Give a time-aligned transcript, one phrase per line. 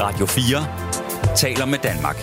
[0.00, 2.16] Radio 4 taler med Danmark.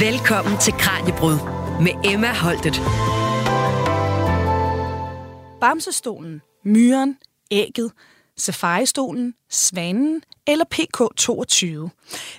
[0.00, 1.38] Velkommen til Kranjebrud
[1.80, 2.80] med Emma Holtet.
[5.60, 7.18] Bamsestolen, myren,
[7.50, 7.92] ægget,
[8.36, 11.88] safaristolen, svanen eller PK22.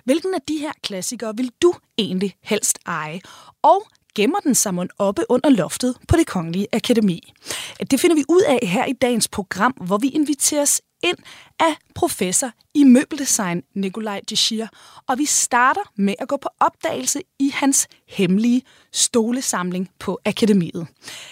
[0.05, 3.21] Hvilken af de her klassikere vil du egentlig helst eje?
[3.61, 7.33] Og gemmer den sig oppe under loftet på det Kongelige Akademi?
[7.91, 11.17] Det finder vi ud af her i dagens program, hvor vi inviteres ind
[11.59, 14.67] af professor i møbeldesign Nikolaj Deshir,
[15.07, 20.87] og vi starter med at gå på opdagelse i hans hemmelige stolesamling på akademiet.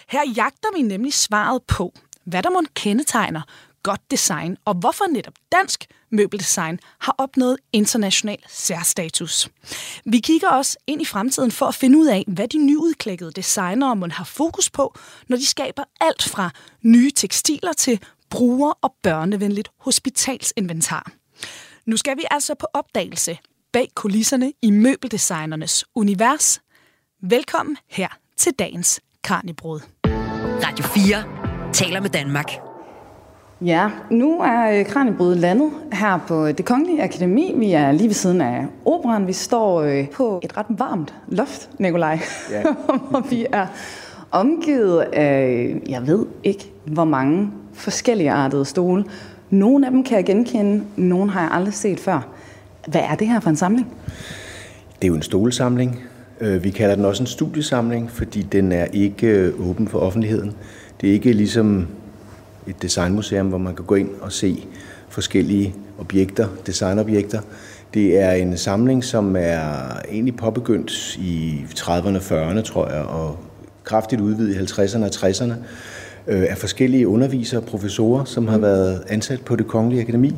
[0.08, 3.42] Her jagter vi nemlig svaret på, hvad der må kendetegner
[3.84, 9.50] godt design, og hvorfor netop dansk møbeldesign har opnået international særstatus.
[10.06, 13.96] Vi kigger også ind i fremtiden for at finde ud af, hvad de nyudklækkede designere
[13.96, 14.96] må have fokus på,
[15.28, 16.50] når de skaber alt fra
[16.82, 18.00] nye tekstiler til
[18.30, 21.12] bruger- og børnevenligt hospitalsinventar.
[21.86, 23.38] Nu skal vi altså på opdagelse
[23.74, 26.62] bag kulisserne i møbeldesignernes univers.
[27.22, 29.80] Velkommen her til dagens Karnibrud.
[30.66, 32.52] Radio 4 taler med Danmark.
[33.62, 37.54] Ja, nu er Kranjebrud landet her på det Kongelige Akademi.
[37.56, 39.28] Vi er lige ved siden af operan.
[39.28, 42.20] Vi står øh, på et ret varmt loft, Nikolaj.
[42.52, 42.64] Ja.
[43.10, 43.68] hvor vi er
[44.32, 49.06] omgivet af, jeg ved ikke, hvor mange forskellige artede stole.
[49.50, 52.28] Nogle af dem kan jeg genkende, nogle har jeg aldrig set før.
[52.88, 53.88] Hvad er det her for en samling?
[55.02, 56.04] Det er jo en stolesamling.
[56.42, 60.54] Øh, vi kalder den også en studiesamling, fordi den er ikke øh, åben for offentligheden.
[61.02, 61.88] Det er ikke ligesom
[62.68, 64.66] et designmuseum, hvor man kan gå ind og se
[65.10, 67.42] forskellige objekter, designobjekter.
[67.94, 73.40] Det er en samling, som er egentlig påbegyndt i 30'erne og 40'erne, tror jeg, og
[73.84, 75.54] kraftigt udvidet i 50'erne og 60'erne
[76.28, 80.36] øh, af forskellige undervisere og professorer, som har været ansat på det kongelige akademi,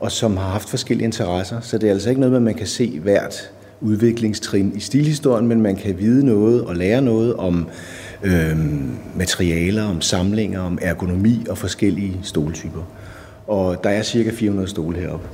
[0.00, 1.60] og som har haft forskellige interesser.
[1.60, 5.76] Så det er altså ikke noget, man kan se hvert udviklingstrin i stilhistorien, men man
[5.76, 7.68] kan vide noget og lære noget om
[8.22, 8.58] øh,
[9.16, 12.82] materialer, om samlinger, om ergonomi og forskellige stoltyper.
[13.46, 15.28] Og der er cirka 400 stole heroppe.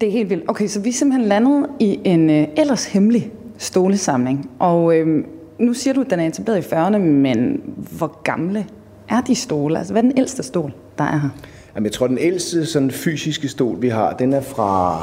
[0.00, 0.44] Det er helt vildt.
[0.48, 4.50] Okay, så vi er simpelthen landet i en øh, ellers hemmelig stolesamling.
[4.58, 5.24] Og øh,
[5.58, 7.60] nu siger du, at den er etableret i 40'erne, men
[7.98, 8.66] hvor gamle
[9.08, 9.78] er de stole?
[9.78, 11.28] Altså, hvad er den ældste stol, der er her?
[11.74, 15.02] Jamen, jeg tror, den ældste sådan, fysiske stol, vi har, den er fra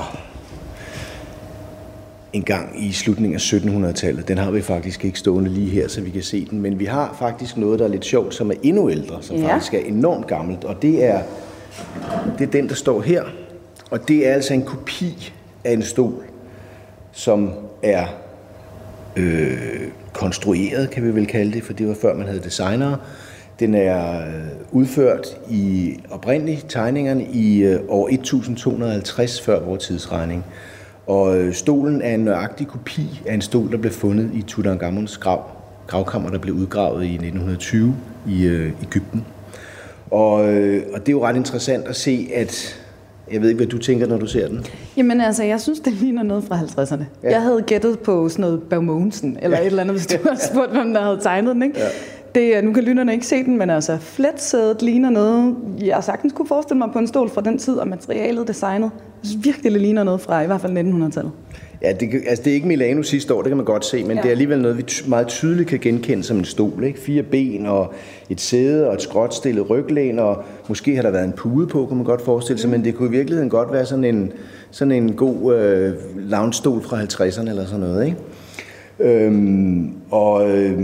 [2.33, 4.27] en gang i slutningen af 1700-tallet.
[4.27, 6.61] Den har vi faktisk ikke stående lige her, så vi kan se den.
[6.61, 9.53] Men vi har faktisk noget, der er lidt sjovt, som er endnu ældre, som ja.
[9.53, 10.63] faktisk er enormt gammelt.
[10.63, 11.21] Og det er,
[12.37, 13.23] det er den, der står her.
[13.91, 15.33] Og det er altså en kopi
[15.63, 16.23] af en stol,
[17.11, 17.51] som
[17.83, 18.05] er
[19.15, 19.57] øh,
[20.13, 22.97] konstrueret, kan vi vel kalde det, for det var før man havde designere.
[23.63, 24.25] Den er øh,
[24.71, 30.45] udført i oprindeligt tegningerne i øh, år 1250 før vores tidsregning.
[31.07, 35.17] Og øh, stolen er en nøjagtig kopi af en stol, der blev fundet i Tutankhamons
[35.17, 35.43] grav,
[35.87, 37.95] gravkammer, der blev udgravet i 1920
[38.27, 38.47] i
[38.83, 39.25] Ægypten.
[40.11, 42.83] Og, og det er jo ret interessant at se, at
[43.31, 44.65] jeg ved ikke, hvad du tænker, når du ser den.
[44.97, 47.03] Jamen altså, jeg synes, det ligner noget fra 50'erne.
[47.23, 47.29] Ja.
[47.29, 49.63] Jeg havde gættet på sådan noget Bermonsen, eller ja.
[49.63, 51.79] et eller andet, hvis du havde spurgt, hvem der havde tegnet den, ikke?
[51.79, 51.87] Ja.
[52.35, 56.47] Det, nu kan lytterne ikke se den, men altså fletsædet ligner noget, jeg sagtens kunne
[56.47, 58.91] forestille mig på en stol fra den tid, og materialet designet.
[58.93, 61.31] Jeg synes virkelig, det ligner noget fra i hvert fald 1900-tallet.
[61.81, 64.17] Ja, det, altså det er ikke Milano sidste år, det kan man godt se, men
[64.17, 64.21] ja.
[64.21, 66.83] det er alligevel noget, vi meget tydeligt kan genkende som en stol.
[66.83, 66.99] Ikke?
[66.99, 67.93] Fire ben og
[68.29, 71.85] et sæde og et skråt stillet ryglæn, og måske har der været en pude på,
[71.85, 72.71] kan man godt forestille sig, mm.
[72.71, 74.31] men det kunne i virkeligheden godt være sådan en,
[74.71, 78.05] sådan en god øh, lounge-stol fra 50'erne eller sådan noget.
[78.05, 78.17] Ikke?
[78.99, 80.79] Øhm, og øh,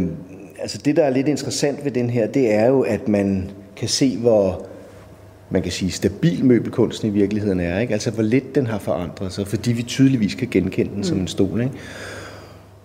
[0.62, 3.88] altså det, der er lidt interessant ved den her, det er jo, at man kan
[3.88, 4.66] se, hvor
[5.50, 7.80] man kan sige, stabil møbelkunsten i virkeligheden er.
[7.80, 7.94] Ikke?
[7.94, 11.04] Altså hvor lidt den har forandret sig, fordi vi tydeligvis kan genkende den mm.
[11.04, 11.62] som en stol.
[11.62, 11.74] Ikke?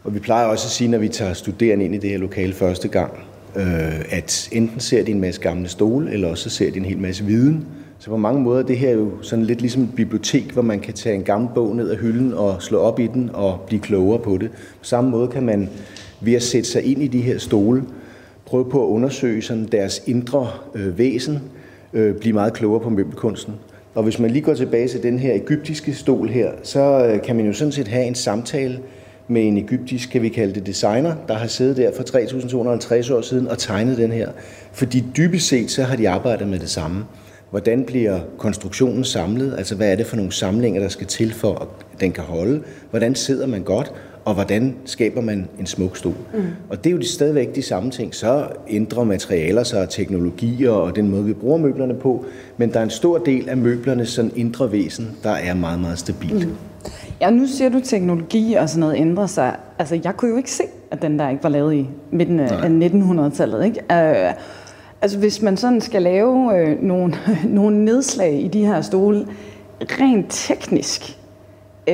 [0.05, 2.53] Og vi plejer også at sige, når vi tager studerende ind i det her lokale
[2.53, 3.13] første gang,
[3.57, 6.99] øh, at enten ser de en masse gamle stole, eller også ser de en hel
[6.99, 7.67] masse viden.
[7.99, 10.81] Så på mange måder det her er jo sådan lidt ligesom et bibliotek, hvor man
[10.81, 13.81] kan tage en gammel bog ned af hylden og slå op i den og blive
[13.81, 14.51] klogere på det.
[14.51, 15.69] På samme måde kan man
[16.27, 17.85] ved at sætte sig ind i de her stole,
[18.47, 21.39] prøve på at undersøge sådan deres indre øh, væsen,
[21.93, 23.55] øh, blive meget klogere på møbelkunsten.
[23.95, 27.37] Og hvis man lige går tilbage til den her egyptiske stol her, så øh, kan
[27.37, 28.79] man jo sådan set have en samtale
[29.29, 33.21] med en egyptisk, kan vi kalde det designer, der har siddet der for 3250 år
[33.21, 34.29] siden og tegnet den her.
[34.73, 37.05] Fordi dybest set, så har de arbejdet med det samme.
[37.51, 39.55] Hvordan bliver konstruktionen samlet?
[39.59, 42.63] Altså, hvad er det for nogle samlinger, der skal til for, at den kan holde?
[42.91, 43.93] Hvordan sidder man godt?
[44.25, 46.15] Og hvordan skaber man en smuk stol.
[46.35, 46.43] Mm.
[46.71, 48.15] Og det er jo stadigvæk de samme ting.
[48.15, 52.25] Så ændrer materialer sig og teknologier og den måde, vi bruger møblerne på,
[52.57, 55.99] men der er en stor del af møblernes sådan indre væsen, der er meget, meget
[55.99, 56.47] stabilt.
[56.47, 56.55] Mm.
[57.21, 59.57] Ja, nu siger du, at teknologi og sådan noget ændrer sig.
[59.79, 62.49] Altså, jeg kunne jo ikke se, at den der ikke var lavet i midten af
[62.49, 63.65] 1900-tallet.
[63.65, 63.81] Ikke?
[63.91, 64.43] Uh,
[65.03, 69.27] altså, hvis man sådan skal lave uh, nogle, nogle nedslag i de her stole,
[69.81, 71.19] rent teknisk,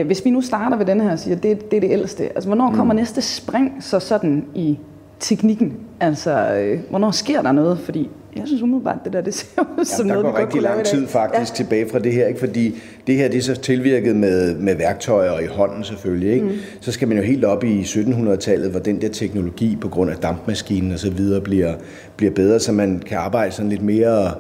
[0.05, 2.25] hvis vi nu starter ved den her og siger, at det, det er det ældste,
[2.25, 2.99] altså, hvornår kommer mm.
[2.99, 4.79] næste spring så sådan i
[5.21, 5.77] teknikken?
[6.01, 7.79] Altså, uh, hvornår sker der noget?
[7.79, 10.63] Fordi jeg synes umiddelbart, det der, det ser ud som ja, noget, der går rigtig
[10.63, 11.65] lang tid faktisk ja.
[11.65, 12.41] tilbage fra det her, ikke?
[12.41, 12.75] fordi
[13.07, 16.33] det her det er så tilvirket med, med værktøjer og i hånden selvfølgelig.
[16.33, 16.47] Ikke?
[16.47, 16.53] Mm.
[16.81, 20.17] Så skal man jo helt op i 1700-tallet, hvor den der teknologi på grund af
[20.17, 21.75] dampmaskinen og så videre bliver,
[22.17, 24.31] bliver bedre, så man kan arbejde sådan lidt mere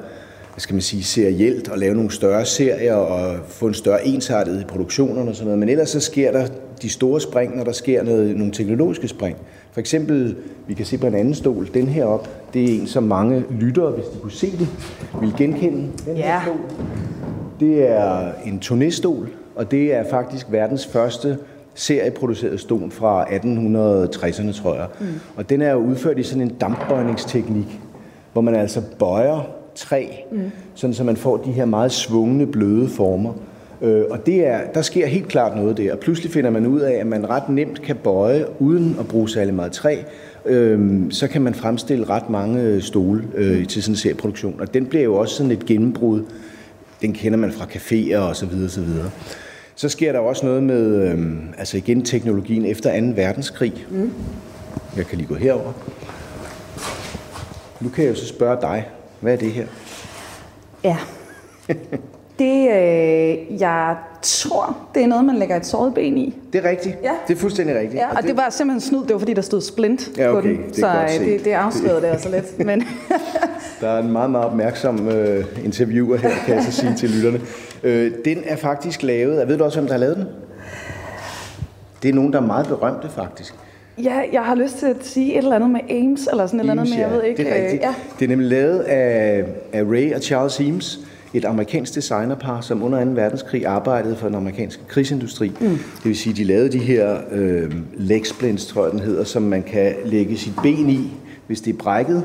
[0.52, 4.60] hvad skal man sige, serielt og lave nogle større serier og få en større ensartethed
[4.60, 5.58] i produktionerne og sådan noget.
[5.58, 6.46] Men ellers så sker der
[6.82, 9.36] de store spring, når der sker noget, nogle teknologiske spring.
[9.72, 10.36] For eksempel,
[10.66, 13.44] vi kan se på en anden stol, den her op, det er en, som mange
[13.50, 14.68] lyttere, hvis de kunne se det,
[15.20, 15.88] vil genkende.
[16.06, 16.56] Den her stol,
[17.60, 21.38] det er en turnéstol, og det er faktisk verdens første
[21.74, 24.86] serieproduceret stol fra 1860'erne, tror jeg.
[25.00, 25.06] Mm.
[25.36, 27.80] Og den er jo udført i sådan en dampbøjningsteknik,
[28.32, 30.50] hvor man altså bøjer træ, mm.
[30.74, 33.32] sådan så man får de her meget svungne, bløde former.
[33.82, 35.92] Øh, og det er, der sker helt klart noget der.
[35.92, 39.28] Og pludselig finder man ud af, at man ret nemt kan bøje, uden at bruge
[39.28, 39.96] særlig meget træ.
[40.46, 44.60] Øh, så kan man fremstille ret mange stole øh, til sådan en serieproduktion.
[44.60, 46.22] Og den bliver jo også sådan et gennembrud.
[47.02, 49.10] Den kender man fra caféer og så videre, så videre.
[49.74, 53.06] Så sker der også noget med, øh, altså igen teknologien efter 2.
[53.16, 53.86] verdenskrig.
[53.90, 54.12] Mm.
[54.96, 55.72] Jeg kan lige gå herover.
[57.80, 58.88] Nu kan jeg jo så spørge dig,
[59.20, 59.66] hvad er det her?
[60.84, 60.96] Ja.
[62.38, 66.36] Det, øh, jeg tror, det er noget, man lægger et såret ben i.
[66.52, 66.96] Det er rigtigt.
[67.02, 67.10] Ja.
[67.28, 67.94] Det er fuldstændig rigtigt.
[67.94, 70.48] Ja, og det var simpelthen snyd, det var fordi, der stod splint Ja, på okay,
[70.48, 70.66] den.
[70.68, 70.86] det så
[71.20, 72.58] øh, det, det afslørede det altså lidt.
[72.66, 72.84] Men
[73.80, 77.40] Der er en meget, meget opmærksom øh, interviewer her, kan jeg så sige til lytterne.
[77.82, 80.24] Øh, den er faktisk lavet, ved du også, hvem der har lavet den?
[82.02, 83.54] Det er nogen, der er meget berømte faktisk.
[84.04, 86.62] Ja, jeg har lyst til at sige et eller andet med Ames, eller sådan et
[86.62, 87.42] eller andet, men jeg ved ikke.
[87.42, 87.74] Det er, rigtigt.
[87.74, 87.94] øh, ja.
[88.18, 91.00] det er nemlig lavet af, af Ray og Charles Eames,
[91.34, 93.10] et amerikansk designerpar, som under 2.
[93.10, 95.52] verdenskrig arbejdede for den amerikanske krigsindustri.
[95.60, 95.68] Mm.
[95.68, 99.42] Det vil sige, de lavede de her øh, leg splints, tror jeg den hedder, som
[99.42, 101.10] man kan lægge sit ben i,
[101.46, 102.24] hvis det er brækket,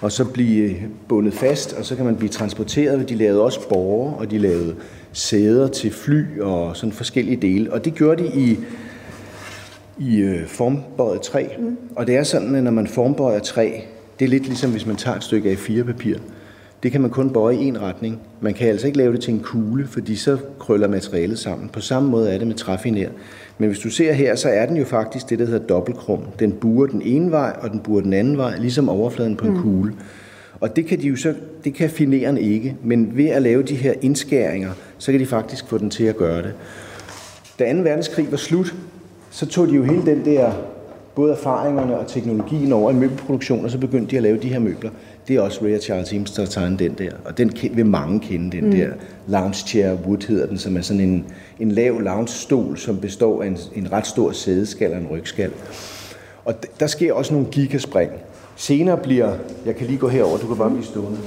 [0.00, 0.74] og så blive
[1.08, 3.08] bundet fast, og så kan man blive transporteret.
[3.08, 4.74] De lavede også borger, og de lavede
[5.12, 7.72] sæder til fly og sådan forskellige dele.
[7.72, 8.58] Og det gjorde de i
[9.98, 11.46] i øh, formbøjet træ.
[11.58, 11.76] Mm.
[11.96, 13.70] Og det er sådan, at når man formbøjer træ,
[14.18, 16.18] det er lidt ligesom hvis man tager et stykke A4-papir.
[16.82, 18.20] Det kan man kun bøje i en retning.
[18.40, 21.68] Man kan altså ikke lave det til en kugle, fordi så krøller materialet sammen.
[21.68, 23.08] På samme måde er det med træfiner.
[23.58, 26.20] Men hvis du ser her, så er den jo faktisk det, der hedder dobbeltkrum.
[26.38, 29.62] Den buer den ene vej, og den buer den anden vej, ligesom overfladen på en
[29.62, 29.92] kugle.
[30.60, 33.74] Og det kan de jo så, det kan fineren ikke, men ved at lave de
[33.74, 36.52] her indskæringer, så kan de faktisk få den til at gøre det.
[37.58, 37.78] Da 2.
[37.78, 38.74] verdenskrig var slut,
[39.34, 40.52] så tog de jo hele den der,
[41.14, 44.58] både erfaringerne og teknologien over i møbelproduktion, og så begyndte de at lave de her
[44.58, 44.90] møbler.
[45.28, 47.86] Det er også Ray og Charles Eames, der har tegnet den der, og den vil
[47.86, 48.70] mange kende, den mm.
[48.70, 48.88] der
[49.26, 51.24] lounge chair wood hedder den, som er sådan en,
[51.60, 55.50] en lav lounge-stol, som består af en, en ret stor sædeskal og en rygskal.
[56.44, 58.10] Og der sker også nogle gigaspring.
[58.56, 59.32] Senere bliver,
[59.66, 61.18] jeg kan lige gå herover, du kan bare blive stående.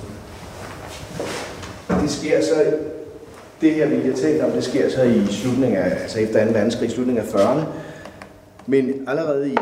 [2.01, 2.55] Det sker så,
[3.61, 6.51] det her vi har talt om, det sker så i slutningen af, altså efter 2.
[6.51, 7.65] verdenskrig, slutningen af 40'erne.
[8.67, 9.55] Men allerede i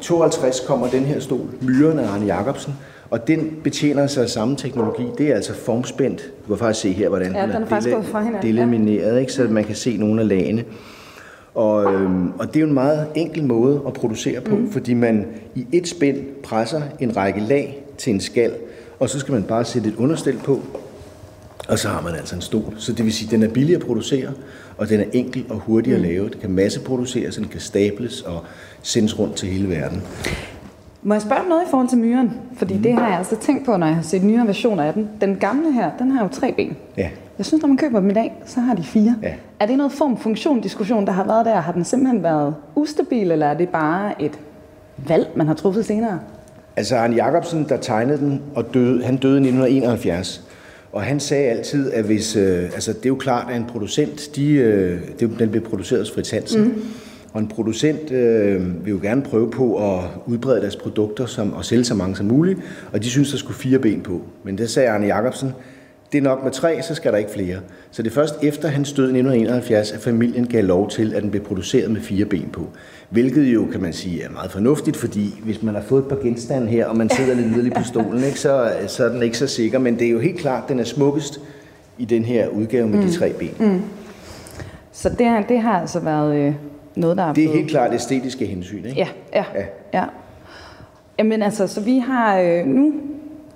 [0.00, 2.74] 52 kommer den her stol, Myren af Arne Jacobsen,
[3.10, 5.02] og den betjener sig af samme teknologi.
[5.18, 6.20] Det er altså formspændt.
[6.42, 9.20] Du kan faktisk se her, hvordan Ja, den er faktisk dele- gået fra hinanden, delamineret,
[9.20, 9.32] ikke?
[9.32, 10.64] så man kan se nogle af lagene.
[11.54, 14.70] Og, øhm, og det er jo en meget enkel måde at producere på, mm.
[14.72, 18.52] fordi man i et spænd presser en række lag til en skal,
[19.00, 20.60] og så skal man bare sætte et understel på,
[21.68, 22.74] og så har man altså en stol.
[22.76, 24.28] Så det vil sige, at den er billig at producere,
[24.78, 26.28] og den er enkel og hurtig at lave.
[26.28, 28.44] Den kan masseproduceres, den kan stables og
[28.82, 30.02] sendes rundt til hele verden.
[31.02, 32.32] Må jeg spørge om noget i forhold til myren?
[32.56, 32.82] Fordi mm.
[32.82, 35.08] det har jeg altså tænkt på, når jeg har set nyere versioner af den.
[35.20, 36.76] Den gamle her, den har jo tre ben.
[36.96, 37.08] Ja.
[37.38, 39.16] Jeg synes, når man køber dem i dag, så har de fire.
[39.22, 39.32] Ja.
[39.60, 41.60] Er det noget form-funktion-diskussion, der har været der?
[41.60, 44.38] Har den simpelthen været ustabil, eller er det bare et
[44.96, 46.20] valg, man har truffet senere?
[46.76, 50.45] Altså Arne Jacobsen, der tegnede den, og døde, han døde i 1971.
[50.96, 54.36] Og han sagde altid, at hvis, øh, altså det er jo klart, at en producent,
[54.36, 56.82] de, øh, det, den blev produceret hos Fritz Hansen, mm.
[57.32, 61.64] og en producent øh, vil jo gerne prøve på at udbrede deres produkter som, og
[61.64, 62.60] sælge så mange som muligt,
[62.92, 64.22] og de synes, der skulle fire ben på.
[64.44, 65.50] Men det sagde Arne Jacobsen,
[66.12, 67.58] det er nok med tre, så skal der ikke flere.
[67.90, 71.22] Så det er først efter hans død i 1971, at familien gav lov til, at
[71.22, 72.66] den blev produceret med fire ben på.
[73.10, 76.16] Hvilket jo, kan man sige, er meget fornuftigt, fordi hvis man har fået et par
[76.16, 79.38] genstande her, og man sidder lidt yderligt på stolen, ikke, så, så er den ikke
[79.38, 79.78] så sikker.
[79.78, 81.40] Men det er jo helt klart, at den er smukkest
[81.98, 83.04] i den her udgave med mm.
[83.04, 83.54] de tre ben.
[83.58, 83.80] Mm.
[84.92, 86.54] Så det, det har altså været øh,
[86.94, 88.96] noget, der er Det er helt klart æstetiske hensyn, ikke?
[88.96, 89.64] Ja, ja, ja.
[89.94, 90.04] ja.
[91.18, 92.92] Jamen altså, så vi har øh, nu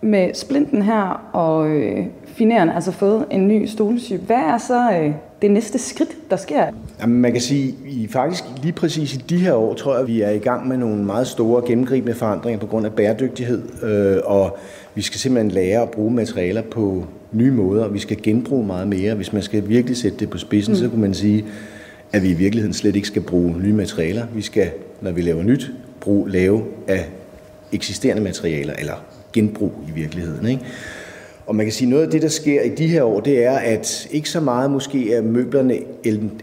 [0.00, 4.23] med splinten her og øh, fineren altså fået en ny stoltype.
[4.26, 6.66] Hvad er så øh, det næste skridt, der sker?
[7.00, 10.21] Jamen, man kan sige, i faktisk lige præcis i de her år, tror jeg, vi
[10.21, 13.62] er i gang med nogle meget store gennemgribende forandringer på grund af bæredygtighed.
[13.83, 14.59] Øh, og
[14.95, 18.88] vi skal simpelthen lære at bruge materialer på nye måder, og vi skal genbruge meget
[18.88, 19.14] mere.
[19.14, 20.78] Hvis man skal virkelig sætte det på spidsen, mm.
[20.78, 21.45] så kunne man sige,
[22.12, 24.26] at vi i virkeligheden slet ikke skal bruge nye materialer.
[24.35, 27.09] Vi skal, når vi laver nyt, bruge, lave af
[27.73, 28.95] eksisterende materialer, eller
[29.32, 30.49] genbrug i virkeligheden.
[30.49, 30.62] Ikke?
[31.50, 33.58] Og man kan sige, noget af det, der sker i de her år, det er,
[33.58, 35.75] at ikke så meget måske er møblerne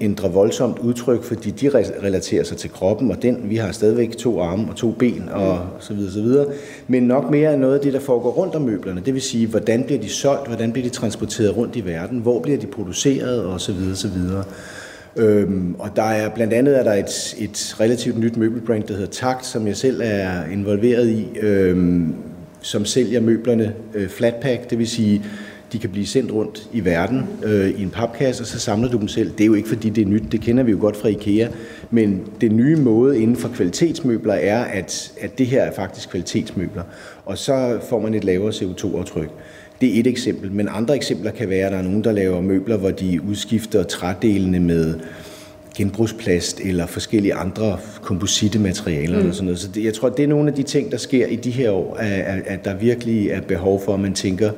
[0.01, 1.69] ændrer voldsomt udtryk, fordi de
[2.03, 5.59] relaterer sig til kroppen, og den, vi har stadigvæk to arme og to ben og
[5.79, 6.45] så videre, så videre.
[6.87, 9.01] Men nok mere er noget af det, der foregår rundt om møblerne.
[9.05, 12.39] Det vil sige, hvordan bliver de solgt, hvordan bliver de transporteret rundt i verden, hvor
[12.41, 14.43] bliver de produceret og så videre, så videre.
[15.15, 19.11] Øhm, og der er blandt andet er der et, et relativt nyt møbelbrand, der hedder
[19.11, 22.15] Takt, som jeg selv er involveret i, øhm,
[22.67, 25.23] som sælger møblerne øh, flatpack, det vil sige,
[25.73, 28.97] de kan blive sendt rundt i verden øh, i en papkasse, og så samler du
[28.97, 29.31] dem selv.
[29.31, 31.47] Det er jo ikke, fordi det er nyt, det kender vi jo godt fra IKEA,
[31.91, 36.83] men det nye måde inden for kvalitetsmøbler er, at, at det her er faktisk kvalitetsmøbler,
[37.25, 39.29] og så får man et lavere CO2-aftryk.
[39.81, 42.41] Det er et eksempel, men andre eksempler kan være, at der er nogen, der laver
[42.41, 44.95] møbler, hvor de udskifter trædelene med
[45.77, 49.29] genbrugsplast eller forskellige andre kompositte materialer mm.
[49.29, 49.59] og sådan noget.
[49.59, 51.71] Så det, jeg tror, det er nogle af de ting, der sker i de her
[51.71, 54.51] år, at, at der virkelig er behov for, at man tænker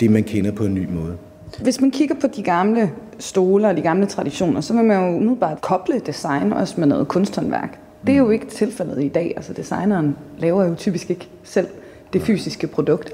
[0.00, 1.16] det, man kender på en ny måde.
[1.62, 5.16] Hvis man kigger på de gamle stole og de gamle traditioner, så vil man jo
[5.16, 7.78] umiddelbart koble design også med noget kunsthåndværk.
[8.06, 8.32] Det er jo mm.
[8.32, 9.32] ikke tilfældet i dag.
[9.36, 11.66] Altså designeren laver jo typisk ikke selv
[12.12, 13.12] det fysiske produkt.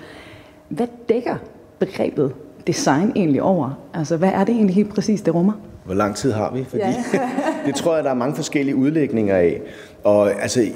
[0.69, 1.37] Hvad dækker
[1.79, 2.33] begrebet
[2.67, 3.79] design egentlig over?
[3.95, 5.53] Altså hvad er det egentlig helt præcis, det rummer?
[5.85, 6.65] Hvor lang tid har vi?
[6.69, 7.05] Fordi ja.
[7.67, 9.61] det tror jeg, der er mange forskellige udlægninger af.
[10.05, 10.67] Og altså,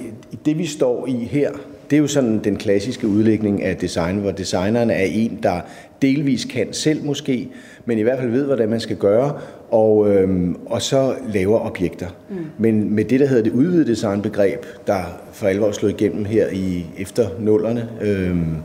[0.45, 1.51] det vi står i her,
[1.91, 5.61] det er jo sådan den klassiske udlægning af design, hvor designeren er en, der
[6.03, 7.49] delvis kan selv måske,
[7.85, 9.33] men i hvert fald ved, hvordan man skal gøre,
[9.71, 12.07] og, øhm, og så laver objekter.
[12.31, 12.37] Mm.
[12.59, 16.87] Men med det, der hedder det udvidede designbegreb, der for alvor slået igennem her i
[16.99, 18.57] efter nullerne, øhm,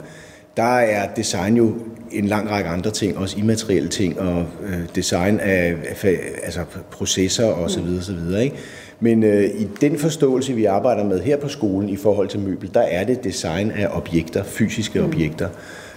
[0.58, 1.74] der er design jo
[2.14, 6.60] en lang række andre ting, også immaterielle ting, og øh, design af, af altså
[6.92, 8.56] processer og så videre, så videre ikke?
[9.00, 12.74] Men øh, i den forståelse, vi arbejder med her på skolen i forhold til møbel,
[12.74, 15.06] der er det design af objekter, fysiske mm.
[15.06, 15.50] objekter,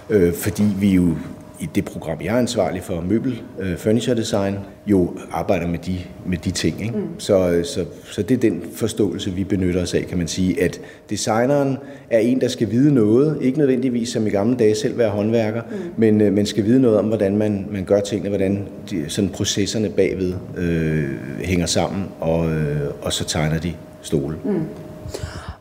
[0.09, 1.15] øh, fordi vi jo
[1.59, 4.57] i det program, jeg er ansvarlig for, møbel, øh, furniture design,
[4.87, 6.81] jo arbejder med de, med de ting.
[6.81, 6.97] Ikke?
[6.97, 7.19] Mm.
[7.19, 10.81] Så, så, så det er den forståelse, vi benytter os af, kan man sige, at
[11.09, 11.77] designeren
[12.09, 15.61] er en, der skal vide noget, ikke nødvendigvis som i gamle dage selv være håndværker,
[15.61, 15.77] mm.
[15.97, 19.29] men, øh, men skal vide noget om, hvordan man, man gør tingene, hvordan de, sådan
[19.29, 21.09] processerne bagved øh,
[21.41, 24.37] hænger sammen, og, øh, og så tegner de stole.
[24.45, 24.61] Mm.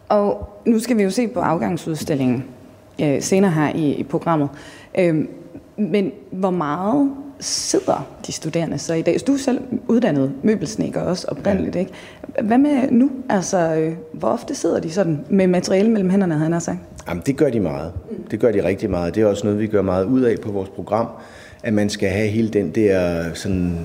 [0.09, 2.45] Og nu skal vi jo se på afgangsudstillingen
[3.03, 4.49] øh, senere her i, i programmet.
[4.99, 5.25] Øh,
[5.77, 9.21] men hvor meget sidder de studerende så i dag?
[9.21, 11.91] Så du er selv uddannet møbelsnækker også oprindeligt, ikke?
[12.43, 13.11] Hvad med nu?
[13.29, 16.79] Altså, øh, hvor ofte sidder de sådan med materiale mellem hænderne, havde han sagt?
[17.09, 17.93] Jamen, det gør de meget.
[18.31, 19.15] Det gør de rigtig meget.
[19.15, 21.07] Det er også noget, vi gør meget ud af på vores program,
[21.63, 23.79] at man skal have hele den der sådan,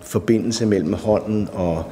[0.00, 1.84] forbindelse mellem hånden og,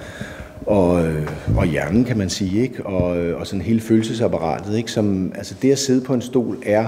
[0.67, 2.87] og, øh, og hjernen, kan man sige, ikke?
[2.87, 4.91] Og, øh, og sådan hele følelsesapparatet, ikke?
[4.91, 6.87] Som, altså det at sidde på en stol er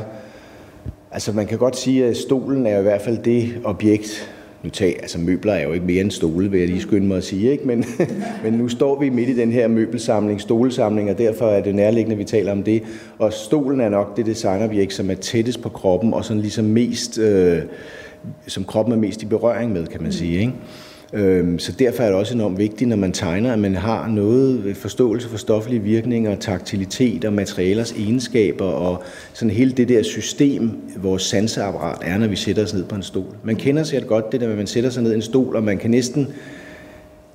[1.11, 4.97] Altså man kan godt sige, at stolen er i hvert fald det objekt, nu tag,
[5.03, 7.51] altså møbler er jo ikke mere end stole, vil jeg lige skynde mig at sige,
[7.51, 7.67] ikke?
[7.67, 7.85] Men,
[8.45, 12.15] men nu står vi midt i den her møbelsamling, stolesamling, og derfor er det nærliggende,
[12.15, 12.83] at vi taler om det.
[13.19, 17.19] Og stolen er nok det designobjekt, som er tættest på kroppen, og sådan ligesom mest,
[17.19, 17.63] øh,
[18.47, 20.53] som kroppen er mest i berøring med, kan man sige, ikke?
[21.13, 24.77] Øhm, så derfor er det også enormt vigtigt, når man tegner, at man har noget
[24.77, 31.23] forståelse for stoffelige virkninger, taktilitet og materialers egenskaber og sådan hele det der system, vores
[31.23, 33.37] sanseapparat er, når vi sætter os ned på en stol.
[33.43, 35.65] Man kender sig godt det der, at man sætter sig ned i en stol, og
[35.65, 36.29] man kan næsten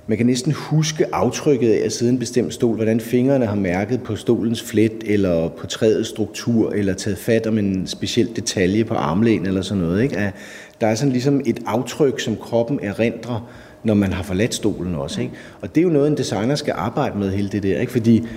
[0.08, 4.04] man kan næsten huske aftrykket af at sidde en bestemt stol, hvordan fingrene har mærket
[4.04, 8.94] på stolens flet, eller på træets struktur, eller taget fat om en speciel detalje på
[8.94, 10.04] armlæn, eller sådan noget.
[10.04, 10.18] Ikke?
[10.18, 10.34] At
[10.82, 13.50] der er sådan ligesom et aftryk, som kroppen erindrer,
[13.84, 15.22] når man har forladt stolen også.
[15.22, 15.34] Ikke?
[15.62, 17.80] Og det er jo noget, en designer skal arbejde med, hele det der.
[17.80, 17.92] Ikke?
[17.92, 18.28] Fordi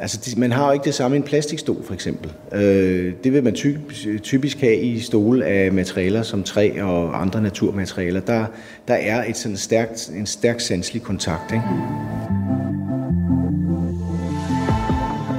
[0.00, 2.32] Altså, man har jo ikke det samme i en plastikstol, for eksempel.
[2.52, 3.74] Øh, det vil man ty
[4.22, 8.20] typisk have i stole af materialer som træ og andre naturmaterialer.
[8.20, 8.46] Der,
[8.88, 11.52] der er et sådan stærkt, en stærk sanselig kontakt.
[11.52, 11.64] Ikke?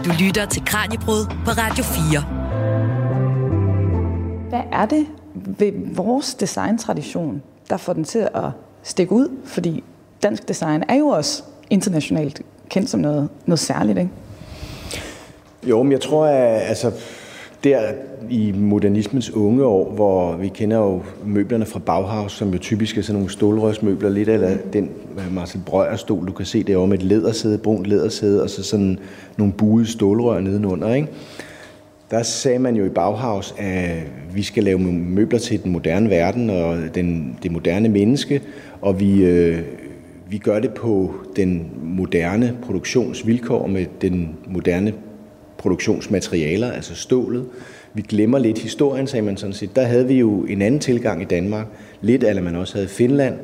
[0.05, 2.21] Du lytter til Kranjebrud på Radio 4.
[4.49, 5.05] Hvad er det
[5.59, 8.49] ved vores designtradition, der får den til at
[8.83, 9.29] stikke ud?
[9.43, 9.83] Fordi
[10.23, 14.11] dansk design er jo også internationalt kendt som noget, noget særligt, ikke?
[15.63, 16.91] Jo, men jeg tror, at altså,
[17.63, 17.79] der
[18.29, 23.01] i modernismens unge år, hvor vi kender jo møblerne fra Bauhaus, som jo typisk er
[23.01, 26.97] sådan nogle stålrørsmøbler, lidt af den øh, Marcel Breuer stol, du kan se derovre med
[26.97, 28.99] et lædersæde, brunt lædersæde, og så sådan
[29.37, 31.07] nogle buede stålrør nedenunder, ikke?
[32.11, 36.49] Der sagde man jo i Bauhaus, at vi skal lave møbler til den moderne verden
[36.49, 38.41] og den, det moderne menneske,
[38.81, 39.59] og vi, øh,
[40.29, 44.93] vi gør det på den moderne produktionsvilkår med den moderne
[45.57, 47.45] produktionsmaterialer, altså stålet.
[47.93, 49.75] Vi glemmer lidt historien, sagde man sådan set.
[49.75, 51.67] Der havde vi jo en anden tilgang i Danmark,
[52.01, 53.35] lidt eller man også havde i Finland,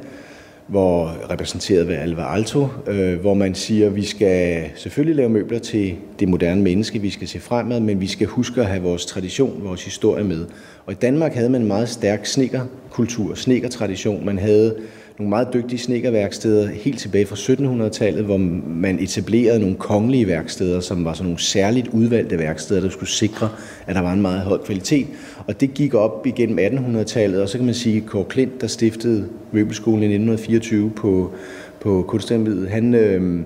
[0.67, 5.59] hvor repræsenteret ved Alvar Alto, øh, hvor man siger, at vi skal selvfølgelig lave møbler
[5.59, 9.05] til det moderne menneske, vi skal se fremad, men vi skal huske at have vores
[9.05, 10.45] tradition, vores historie med.
[10.85, 14.25] Og i Danmark havde man en meget stærk snekerkultur, snekertradition.
[14.25, 14.75] Man havde
[15.19, 21.05] nogle meget dygtige snekerværksteder helt tilbage fra 1700-tallet, hvor man etablerede nogle kongelige værksteder, som
[21.05, 23.49] var sådan nogle særligt udvalgte værksteder, der skulle sikre,
[23.87, 25.07] at der var en meget høj kvalitet.
[25.47, 28.67] Og det gik op igennem 1800-tallet, og så kan man sige, at Kåre Klint, der
[28.67, 31.31] stiftede Møbelskolen i 1924 på,
[31.79, 33.39] på Kunstakademiet, han, øh,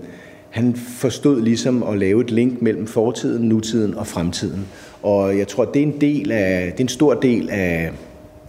[0.49, 4.65] han forstod ligesom at lave et link mellem fortiden, nutiden og fremtiden.
[5.03, 7.91] Og jeg tror, det er en, del af, det er en stor del af,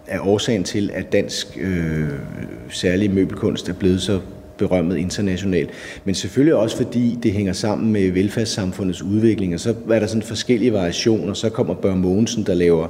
[0.08, 2.08] er årsagen til, at dansk øh,
[2.70, 4.20] særlig møbelkunst er blevet så
[4.58, 5.70] berømmet internationalt.
[6.04, 10.22] Men selvfølgelig også fordi det hænger sammen med velfærdssamfundets udvikling, og så er der sådan
[10.22, 11.34] forskellige variationer.
[11.34, 12.88] Så kommer Bør Mogensen, der laver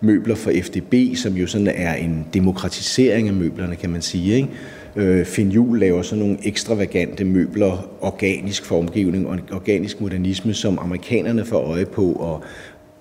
[0.00, 4.34] møbler for FDB, som jo sådan er en demokratisering af møblerne, kan man sige.
[4.34, 4.48] Ikke?
[4.96, 11.44] Øh, Finn Juhl laver sådan nogle ekstravagante møbler, organisk formgivning og organisk modernisme, som amerikanerne
[11.44, 12.42] får øje på, og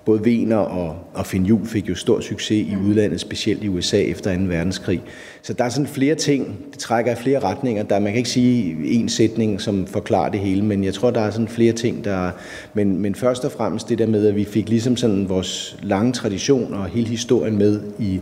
[0.05, 4.01] både Wiener og, og Finn Juhl fik jo stor succes i udlandet, specielt i USA
[4.01, 4.43] efter 2.
[4.43, 5.01] verdenskrig.
[5.41, 7.83] Så der er sådan flere ting, det trækker i flere retninger.
[7.83, 11.21] Der, man kan ikke sige en sætning, som forklarer det hele, men jeg tror, der
[11.21, 12.31] er sådan flere ting, der
[12.73, 16.13] men, men først og fremmest det der med, at vi fik ligesom sådan vores lange
[16.13, 18.21] tradition og hele historien med, i,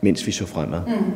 [0.00, 0.80] mens vi så fremad.
[0.86, 1.12] Mm.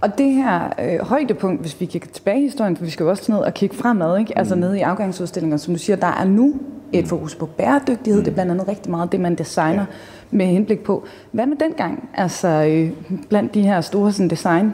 [0.00, 3.10] Og det her øh, højdepunkt, hvis vi kigger tilbage i historien, for vi skal jo
[3.10, 4.38] også ned og kigge fremad, ikke?
[4.38, 4.60] altså mm.
[4.60, 6.54] nede i afgangsudstillinger, som du siger, der er nu
[6.92, 8.20] et fokus på bæredygtighed.
[8.20, 8.24] Mm.
[8.24, 9.86] Det er blandt andet rigtig meget det, man designer ja.
[10.30, 11.04] med henblik på.
[11.32, 12.08] Hvad med dengang?
[12.14, 12.90] Altså øh,
[13.28, 14.72] blandt de her store sådan, design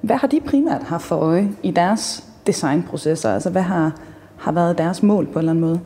[0.00, 3.34] hvad har de primært haft for øje i deres designprocesser?
[3.34, 3.92] Altså hvad har,
[4.36, 5.80] har været deres mål på en eller anden måde?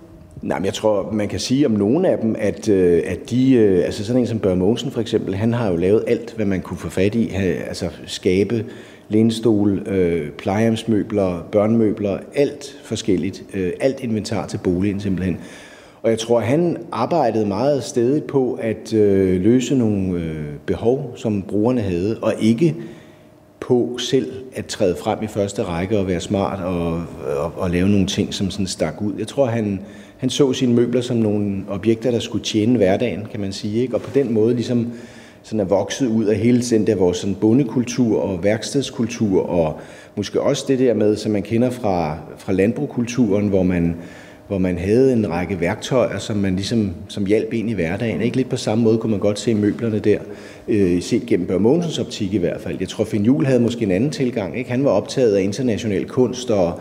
[0.44, 3.52] Nej, men jeg tror, man kan sige om nogle af dem, at, øh, at de,
[3.52, 6.46] øh, altså sådan en som Børge Mogensen for eksempel, han har jo lavet alt, hvad
[6.46, 7.30] man kunne få fat i,
[7.68, 8.64] altså skabe
[9.08, 15.38] lænestol, øh, plejehjemsmøbler, børnemøbler, alt forskelligt, øh, alt inventar til boligen simpelthen.
[16.02, 21.42] Og jeg tror, han arbejdede meget stedigt på at øh, løse nogle øh, behov, som
[21.42, 22.74] brugerne havde, og ikke
[23.60, 27.02] på selv at træde frem i første række og være smart og,
[27.38, 29.12] og, og lave nogle ting, som sådan stak ud.
[29.18, 29.80] Jeg tror, han,
[30.18, 33.82] han så sine møbler som nogle objekter, der skulle tjene hverdagen, kan man sige.
[33.82, 33.94] Ikke?
[33.94, 34.92] Og på den måde ligesom
[35.44, 39.80] sådan er vokset ud af hele den der vores sådan bondekultur og værkstedskultur, og
[40.16, 43.96] måske også det der med, som man kender fra, fra landbrugskulturen, hvor man,
[44.48, 48.20] hvor man havde en række værktøjer, som man ligesom som hjalp ind i hverdagen.
[48.20, 50.18] Ikke lidt på samme måde kunne man godt se møblerne der,
[50.68, 52.76] øh, set gennem Børge Mogensens optik i hvert fald.
[52.80, 54.58] Jeg tror, Finn Juhl havde måske en anden tilgang.
[54.58, 54.70] Ikke?
[54.70, 56.80] Han var optaget af international kunst, og,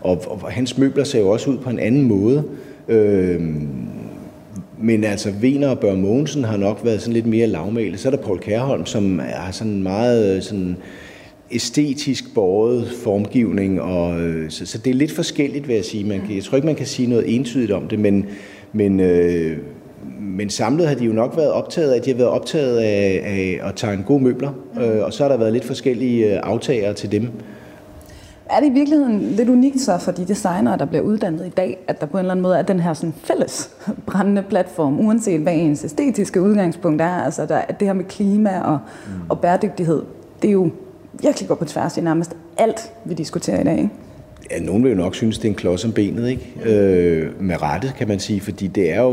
[0.00, 2.44] og, og hans møbler ser jo også ud på en anden måde.
[2.88, 3.40] Øh,
[4.78, 8.00] men altså, Wiener og Bør Mogensen har nok været sådan lidt mere lavmælet.
[8.00, 10.76] Så er der Paul Kærholm, som er sådan meget sådan
[11.50, 16.04] æstetisk båret formgivning, og, øh, så, så det er lidt forskelligt, vil jeg sige.
[16.04, 18.26] Man kan, jeg tror ikke, man kan sige noget entydigt om det, men,
[18.72, 19.56] men, øh,
[20.20, 23.22] men samlet har de jo nok været optaget af, at de har været optaget af,
[23.24, 26.94] af at tegne gode møbler, øh, og så har der været lidt forskellige øh, aftagere
[26.94, 27.28] til dem.
[28.50, 31.78] Er det i virkeligheden lidt unikt så for de designere, der bliver uddannet i dag,
[31.88, 33.70] at der på en eller anden måde er den her sådan fælles
[34.06, 38.78] brændende platform, uanset hvad ens æstetiske udgangspunkt er, altså der, det her med klima og,
[39.06, 39.12] mm.
[39.28, 40.02] og bæredygtighed,
[40.42, 40.70] det er jo
[41.22, 43.90] virkelig går på tværs i nærmest alt, vi diskuterer i dag, ikke?
[44.50, 46.52] Ja, nogen vil jo nok synes, det er en klods om benet, ikke?
[46.64, 49.10] Øh, med rette, kan man sige, fordi det er jo,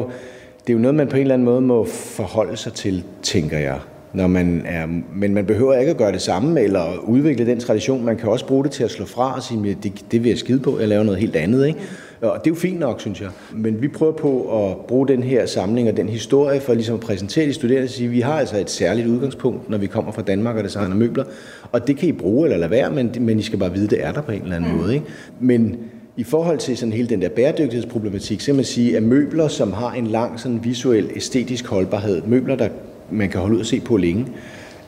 [0.67, 3.57] det er jo noget, man på en eller anden måde må forholde sig til, tænker
[3.57, 3.79] jeg
[4.13, 8.05] når man er, men man behøver ikke at gøre det samme eller udvikle den tradition.
[8.05, 10.29] Man kan også bruge det til at slå fra og sige, at det, det vil
[10.29, 11.67] jeg skide på, jeg laver noget helt andet.
[11.67, 11.79] Ikke?
[12.21, 13.29] Og det er jo fint nok, synes jeg.
[13.53, 17.01] Men vi prøver på at bruge den her samling og den historie for ligesom at
[17.01, 20.11] præsentere de studerende og sige, at vi har altså et særligt udgangspunkt, når vi kommer
[20.11, 21.23] fra Danmark og designer møbler.
[21.71, 23.89] Og det kan I bruge eller lade være, men, men I skal bare vide, at
[23.91, 24.77] det er der på en eller anden mm.
[24.77, 24.93] måde.
[24.93, 25.05] Ikke?
[25.39, 25.77] Men
[26.17, 29.91] i forhold til sådan hele den der bæredygtighedsproblematik, så man sige, at møbler, som har
[29.91, 32.69] en lang sådan visuel æstetisk holdbarhed, møbler, der
[33.11, 34.27] man kan holde ud og se på længe,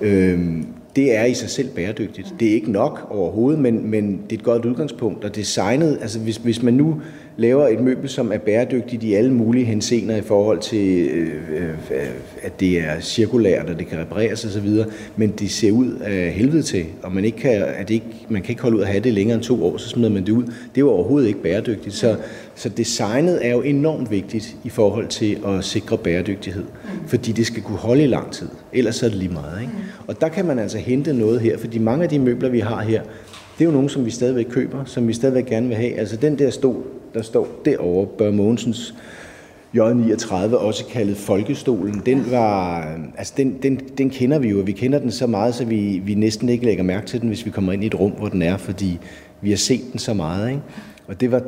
[0.01, 0.39] øh,
[0.95, 2.33] det er i sig selv bæredygtigt.
[2.39, 5.23] Det er ikke nok overhovedet, men, men det er et godt udgangspunkt.
[5.23, 7.01] Og designet, altså hvis, hvis man nu
[7.37, 12.07] laver et møbel, som er bæredygtigt i alle mulige henseender i forhold til, øh, øh
[12.41, 14.69] at det er cirkulært, og det kan repareres osv.,
[15.15, 18.41] men det ser ud af helvede til, og man, ikke kan, at det ikke, man
[18.41, 20.31] kan ikke holde ud at have det længere end to år, så smider man det
[20.31, 20.43] ud.
[20.43, 21.95] Det er jo overhovedet ikke bæredygtigt.
[21.95, 22.15] Så,
[22.55, 26.63] så designet er jo enormt vigtigt i forhold til at sikre bæredygtighed,
[27.07, 28.47] fordi det skal kunne holde i lang tid.
[28.73, 29.61] Ellers er det lige meget.
[29.61, 29.73] Ikke?
[30.07, 32.81] Og der kan man altså hente noget her, fordi mange af de møbler, vi har
[32.81, 33.01] her,
[33.57, 35.93] det er jo nogle, som vi stadigvæk køber, som vi stadigvæk gerne vil have.
[35.93, 38.95] Altså den der stol, der står derovre, Bør Mogensens
[39.77, 42.81] J39, også kaldet Folkestolen, den var,
[43.17, 46.01] altså den, den, den kender vi jo, og vi kender den så meget, så vi,
[46.05, 48.27] vi næsten ikke lægger mærke til den, hvis vi kommer ind i et rum, hvor
[48.27, 48.99] den er, fordi
[49.41, 50.49] vi har set den så meget.
[50.49, 50.61] Ikke?
[51.07, 51.41] Og det var,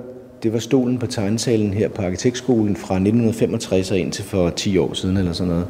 [0.43, 4.93] det var stolen på tegnesalen her på Arkitektskolen fra 1965 og indtil for 10 år
[4.93, 5.67] siden eller sådan noget.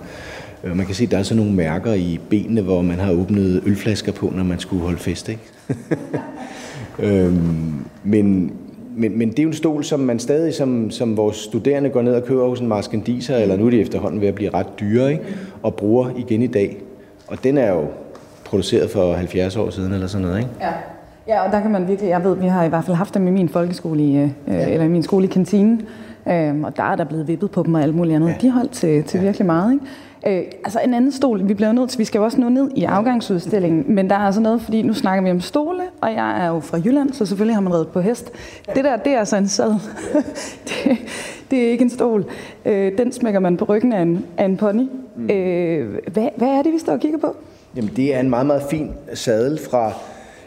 [0.65, 3.12] Øh, man kan se, at der er sådan nogle mærker i benene, hvor man har
[3.12, 5.30] åbnet ølflasker på, når man skulle holde fest.
[5.30, 5.41] Ikke?
[6.99, 8.51] øhm, men,
[8.95, 12.01] men, men det er jo en stol, som man stadig som, som vores studerende går
[12.01, 14.80] ned og køber hos en Maskendiser, eller nu er de efterhånden ved at blive ret
[14.80, 15.23] dyre, ikke?
[15.63, 16.78] og bruger igen i dag.
[17.28, 17.88] Og den er jo
[18.45, 20.51] produceret for 70 år siden, eller sådan noget, ikke?
[20.62, 20.71] Ja.
[21.28, 23.28] Ja, og der kan man virkelig, jeg ved, vi har i hvert fald haft dem
[23.28, 24.69] i min folkeskole, i, øh, ja.
[24.69, 25.82] eller i min skole i kantinen,
[26.28, 28.28] øh, og der er der blevet vippet på dem og alt muligt andet.
[28.28, 28.36] Ja.
[28.41, 29.23] De holdt til, til ja.
[29.23, 29.86] virkelig meget, ikke?
[30.27, 32.71] Øh, altså en anden stol, vi bliver nødt til, vi skal jo også nå ned
[32.75, 36.45] i afgangsudstillingen, men der er altså noget, fordi nu snakker vi om stole, og jeg
[36.45, 38.31] er jo fra Jylland, så selvfølgelig har man reddet på hest.
[38.75, 39.71] Det der, det er altså en sad.
[40.67, 40.97] det,
[41.51, 42.25] det er ikke en stol.
[42.65, 44.88] Øh, den smækker man på ryggen af en, af en pony.
[45.15, 45.29] Mm.
[45.29, 47.35] Øh, hvad, hvad er det, vi står og kigger på?
[47.75, 49.93] Jamen, det er en meget, meget fin sadel fra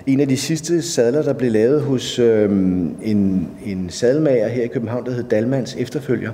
[0.06, 2.50] en af de sidste sadler, der blev lavet hos øh,
[3.02, 6.30] en, en sadelmager her i København, der hed Dalmans efterfølger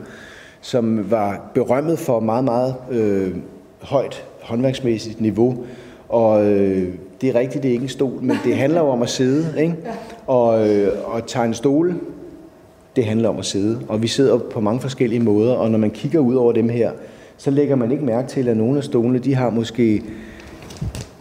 [0.64, 3.36] som var berømmet for meget, meget øh,
[3.82, 5.64] højt håndværksmæssigt niveau.
[6.08, 6.88] Og øh,
[7.20, 9.54] det er rigtigt, det er ikke en stol, men det handler jo om at sidde.
[9.62, 9.76] Ikke?
[10.26, 11.94] Og, øh, og tegne stole,
[12.96, 13.80] det handler om at sidde.
[13.88, 16.90] Og vi sidder på mange forskellige måder, og når man kigger ud over dem her,
[17.36, 20.02] så lægger man ikke mærke til, at nogle af stolene, de har måske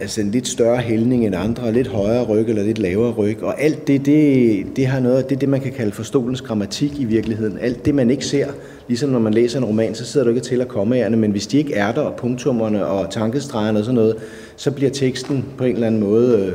[0.00, 3.42] altså en lidt større hældning end andre, lidt højere ryg eller lidt lavere ryg.
[3.42, 6.42] Og alt det, det, det har noget, det er det, man kan kalde for stolens
[6.42, 7.58] grammatik i virkeligheden.
[7.58, 8.46] Alt det, man ikke ser,
[8.88, 11.30] ligesom når man læser en roman, så sidder du ikke til at komme af men
[11.30, 14.16] hvis de ikke er der, og punktummerne og tankestregerne og sådan noget,
[14.56, 16.52] så bliver teksten på en eller anden måde øh,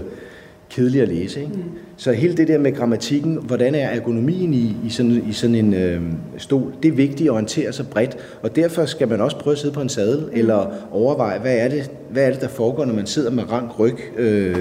[0.69, 1.39] kedelig at læse.
[1.39, 1.53] Ikke?
[1.53, 1.63] Mm.
[1.99, 5.73] Så hele det der med grammatikken, hvordan er ergonomien i, i, sådan, i sådan en
[5.73, 6.01] øh,
[6.37, 9.59] stol, det er vigtigt at orientere sig bredt, og derfor skal man også prøve at
[9.59, 10.29] sidde på en sadel, mm.
[10.33, 13.79] eller overveje, hvad er, det, hvad er det, der foregår, når man sidder med rank
[13.79, 14.57] ryg øh,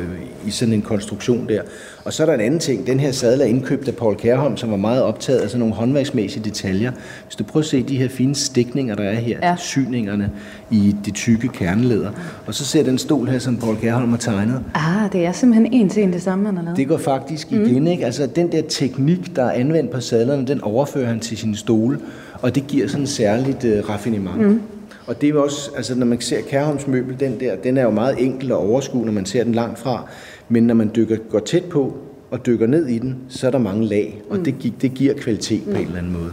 [0.47, 1.63] i sådan en konstruktion der.
[2.05, 2.87] Og så er der en anden ting.
[2.87, 5.75] Den her sadel er indkøbt af Paul Kærholm, som var meget optaget af sådan nogle
[5.75, 6.93] håndværksmæssige detaljer.
[7.25, 9.57] Hvis du prøver at se de her fine stikninger, der er her, ja.
[9.57, 10.31] syningerne
[10.71, 12.11] i de tykke kerneleder.
[12.47, 14.63] Og så ser den stol her, som Paul Kærholm har tegnet.
[14.75, 16.77] Ah, det er simpelthen en til en det samme, han har lavet.
[16.77, 17.65] Det går faktisk mm.
[17.65, 18.07] igen, ikke?
[18.07, 21.99] Altså den der teknik, der er anvendt på sadlerne, den overfører han til sin stole,
[22.43, 24.41] og det giver sådan en særligt uh, raffinement.
[24.41, 24.61] Mm.
[25.07, 27.91] Og det er også, altså når man ser Kærholms møbel, den der, den er jo
[27.91, 30.09] meget enkel at overskue, når man ser den langt fra.
[30.49, 31.97] Men når man dykker, går tæt på
[32.31, 34.45] og dykker ned i den, så er der mange lag, og mm.
[34.45, 35.73] det, det giver kvalitet mm.
[35.73, 36.31] på en eller anden måde.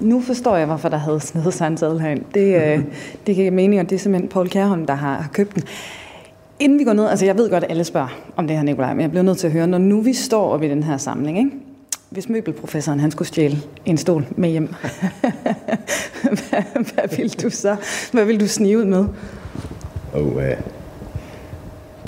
[0.00, 2.22] Nu forstår jeg, hvorfor der havde snedet sig en sadel herind.
[2.34, 2.84] Det, øh,
[3.26, 5.62] det giver mening, og det er simpelthen Paul Kærholm, der har, har købt den.
[6.60, 8.94] Inden vi går ned, altså jeg ved godt, at alle spørger om det her, Nikolaj,
[8.94, 10.96] men jeg bliver nødt til at høre, når nu vi står oppe i den her
[10.96, 11.50] samling, ikke?
[12.14, 14.66] hvis møbelprofessoren han skulle stjæle en stol med hjem,
[16.22, 17.76] hvad, hvad vil du så?
[18.12, 19.06] Hvad vil du snige ud med?
[20.14, 20.42] Oh, uh,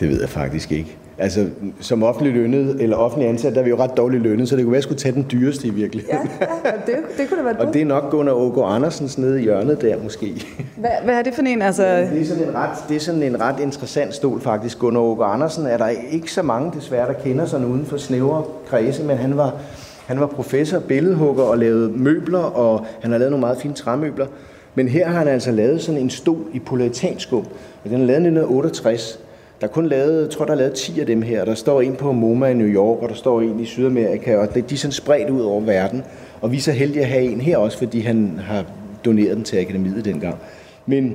[0.00, 0.96] det ved jeg faktisk ikke.
[1.18, 1.46] Altså,
[1.80, 4.64] som offentlig lønnet, eller offentlig ansat, der er vi jo ret dårligt lønnet, så det
[4.64, 6.28] kunne være, at jeg skulle tage den dyreste i virkeligheden.
[6.40, 9.40] Ja, ja det, det kunne det være Og det er nok Gunnar Ågo Andersens nede
[9.40, 10.46] i hjørnet der, måske.
[10.76, 11.62] Hvad, hvad er det for en?
[11.62, 11.84] Altså...
[11.84, 14.78] Ja, det, er sådan en ret, det er sådan en ret interessant stol, faktisk.
[14.78, 18.44] Gunnar Ågo Andersen er der ikke så mange, desværre, der kender sådan uden for snævre
[18.68, 19.54] kredse, men han var,
[20.06, 24.26] han var professor, billedhugger og lavede møbler, og han har lavet nogle meget fine træmøbler.
[24.74, 27.46] Men her har han altså lavet sådan en stol i polaritansskum,
[27.84, 29.25] og den er lavet i 1968.
[29.60, 31.44] Der er kun lavet, jeg tror, der er lavet 10 af dem her.
[31.44, 34.54] Der står en på MoMA i New York, og der står en i Sydamerika, og
[34.54, 36.02] de er sådan spredt ud over verden.
[36.40, 38.64] Og vi er så heldige at have en her også, fordi han har
[39.04, 40.34] doneret den til akademiet dengang.
[40.86, 41.14] Men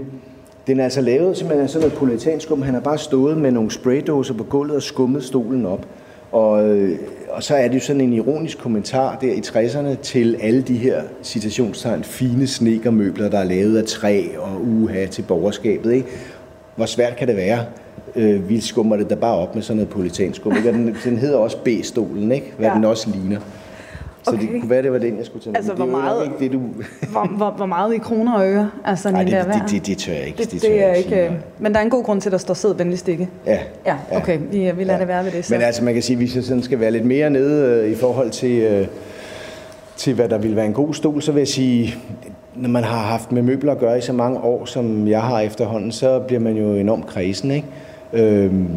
[0.68, 2.62] den er altså lavet simpelthen sådan noget polaritansskum.
[2.62, 5.86] Han har bare stået med nogle spraydåser på gulvet og skummet stolen op.
[6.32, 7.00] Og, øh,
[7.30, 10.78] og så er det jo sådan en ironisk kommentar der i 60'erne til alle de
[10.78, 15.94] her citationstegn fine snekermøbler, der er lavet af træ og uha til borgerskabet.
[15.94, 16.08] Ikke?
[16.76, 17.60] Hvor svært kan det være?
[18.16, 20.56] Øh, vi skummer det da bare op med sådan noget politanskum.
[20.58, 20.72] Ikke?
[20.72, 22.54] den, den hedder også B-stolen, ikke?
[22.58, 22.76] hvad ja.
[22.76, 23.40] den også ligner.
[24.24, 24.42] Så okay.
[24.42, 26.60] det kunne være, det var den, jeg skulle tage Altså, hvor meget, ikke det, du...
[27.12, 29.72] hvor, hvor, hvor meget i kroner og øre er sådan Nej, en det, der det,
[29.72, 30.38] det, det, tør jeg ikke.
[30.38, 31.38] Det, det, det, er ikke, ikke...
[31.60, 33.30] Men der er en god grund til, at der står sæd venligst ikke.
[33.46, 33.60] Ja.
[33.86, 34.40] Ja, okay.
[34.52, 35.00] Vi, vi lader ja.
[35.00, 35.46] det være ved det.
[35.46, 35.54] Så.
[35.54, 37.92] Men altså, man kan sige, at hvis jeg sådan skal være lidt mere nede øh,
[37.92, 38.88] i forhold til, øh,
[39.96, 41.96] til, hvad der vil være en god stol, så vil jeg sige,
[42.56, 45.40] når man har haft med møbler at gøre i så mange år, som jeg har
[45.40, 47.68] efterhånden, så bliver man jo enormt kredsen, ikke?
[48.14, 48.68] Øhm,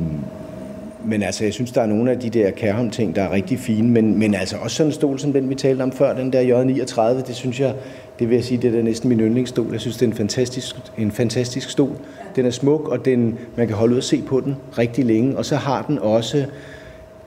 [1.07, 3.89] men altså, jeg synes, der er nogle af de der Kærholm-ting, der er rigtig fine,
[3.89, 6.63] men, men altså også sådan en stol som den, vi talte om før, den der
[6.63, 7.75] J39, det synes jeg,
[8.19, 9.73] det vil jeg sige, det er næsten min yndlingsstol.
[9.73, 11.97] Jeg synes, det er en fantastisk, en fantastisk stol.
[12.37, 15.39] Den er smuk, og den, man kan holde ud og se på den rigtig længe,
[15.39, 16.47] og så har den også,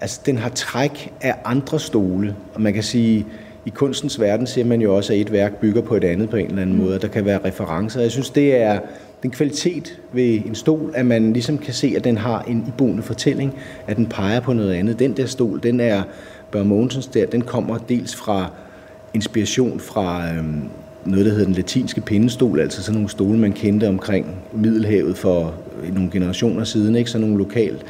[0.02, 3.26] altså den har træk af andre stole, og man kan sige,
[3.68, 6.36] i kunstens verden ser man jo også, at et værk bygger på et andet på
[6.36, 7.00] en eller anden måde.
[7.00, 8.02] Der kan være referencer.
[8.02, 8.80] Jeg synes, det er
[9.24, 13.04] den kvalitet ved en stol, at man ligesom kan se, at den har en iboende
[13.04, 13.54] fortælling,
[13.88, 15.00] at den peger på noget andet.
[15.00, 16.04] Den der stol, den er
[16.52, 18.52] Bør Mogensens der, den kommer dels fra
[19.14, 20.62] inspiration fra øhm,
[21.06, 25.54] noget, der hedder den latinske pindestol, altså sådan nogle stole, man kendte omkring Middelhavet for
[25.94, 27.10] nogle generationer siden, ikke?
[27.10, 27.86] sådan nogle lokalt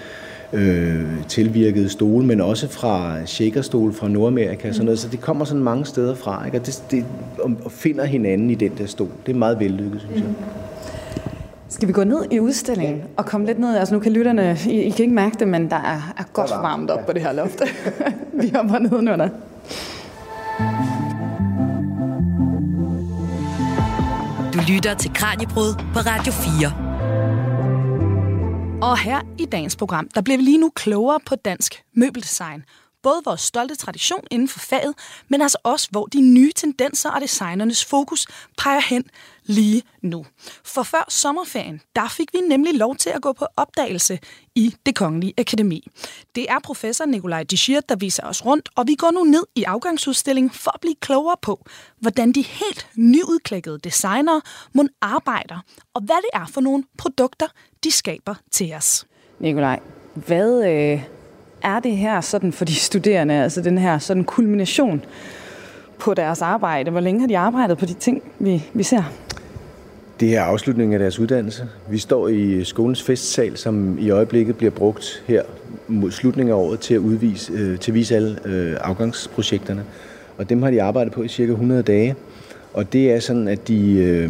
[0.54, 5.00] øh, tilvirkede stole, men også fra shakerstol fra Nordamerika, sådan noget.
[5.00, 6.60] så det kommer sådan mange steder fra, ikke?
[6.60, 7.06] og det, det
[7.66, 9.10] og finder hinanden i den der stol.
[9.26, 10.30] Det er meget vellykket, synes jeg.
[11.70, 13.78] Skal vi gå ned i udstillingen og komme lidt ned?
[13.78, 16.50] Altså nu kan lytterne, I, I kan ikke mærke det, men der er, er godt
[16.50, 17.62] varmt op på det her loft.
[18.42, 19.30] vi hopper nedenunder.
[24.54, 26.87] Du lytter til Kranjebrud på Radio 4.
[28.82, 32.64] Og her i dagens program, der bliver vi lige nu klogere på dansk møbeldesign.
[33.04, 34.94] Både vores stolte tradition inden for faget,
[35.28, 39.04] men altså også, hvor de nye tendenser og designernes fokus peger hen
[39.46, 40.26] lige nu.
[40.66, 44.20] For før sommerferien, der fik vi nemlig lov til at gå på opdagelse
[44.56, 45.88] i det Kongelige Akademi.
[46.36, 49.64] Det er professor Nikolaj Dishir, der viser os rundt, og vi går nu ned i
[49.64, 51.66] afgangsudstillingen for at blive klogere på,
[52.00, 54.42] hvordan de helt nyudklækkede designere
[54.74, 55.60] må arbejder,
[55.94, 57.48] og hvad det er for nogle produkter,
[57.84, 59.08] de skaber til os.
[59.40, 59.80] Nikolaj,
[60.14, 61.04] hvad øh,
[61.64, 65.06] er det her sådan for de studerende, altså den her sådan kulmination
[66.00, 66.92] på deres arbejde?
[66.92, 69.04] Hvor længe har de arbejdet på de ting, vi, vi ser?
[70.20, 71.70] Det er afslutningen af deres uddannelse.
[71.90, 75.44] Vi står i skolens festsal, som i øjeblikket bliver brugt her
[75.88, 79.84] mod slutningen af året til at, udvise, øh, til at vise alle øh, afgangsprojekterne.
[80.38, 82.16] Og dem har de arbejdet på i cirka 100 dage.
[82.74, 84.30] Og det er sådan, at de øh,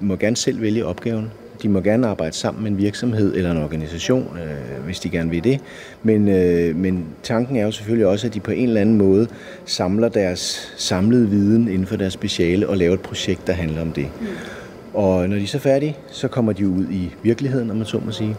[0.00, 1.30] må gerne selv vælge opgaven.
[1.62, 5.30] De må gerne arbejde sammen med en virksomhed eller en organisation, øh, hvis de gerne
[5.30, 5.60] vil det.
[6.02, 9.26] Men, øh, men tanken er jo selvfølgelig også, at de på en eller anden måde
[9.64, 13.92] samler deres samlede viden inden for deres speciale og laver et projekt, der handler om
[13.92, 14.06] det.
[14.20, 14.26] Mm.
[14.94, 18.00] Og når de er så færdige, så kommer de ud i virkeligheden, om man så
[18.04, 18.36] må sige.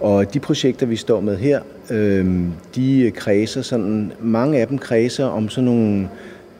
[0.00, 2.26] Og de projekter, vi står med her, øh,
[2.74, 6.08] de kredser sådan, mange af dem kredser om sådan nogle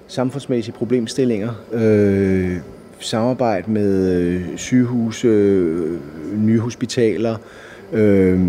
[0.06, 1.50] samfundsmæssige problemstillinger.
[1.72, 2.56] Øh,
[3.00, 5.98] samarbejde med øh, sygehuse, øh,
[6.36, 7.36] nye hospitaler,
[7.92, 8.40] øh,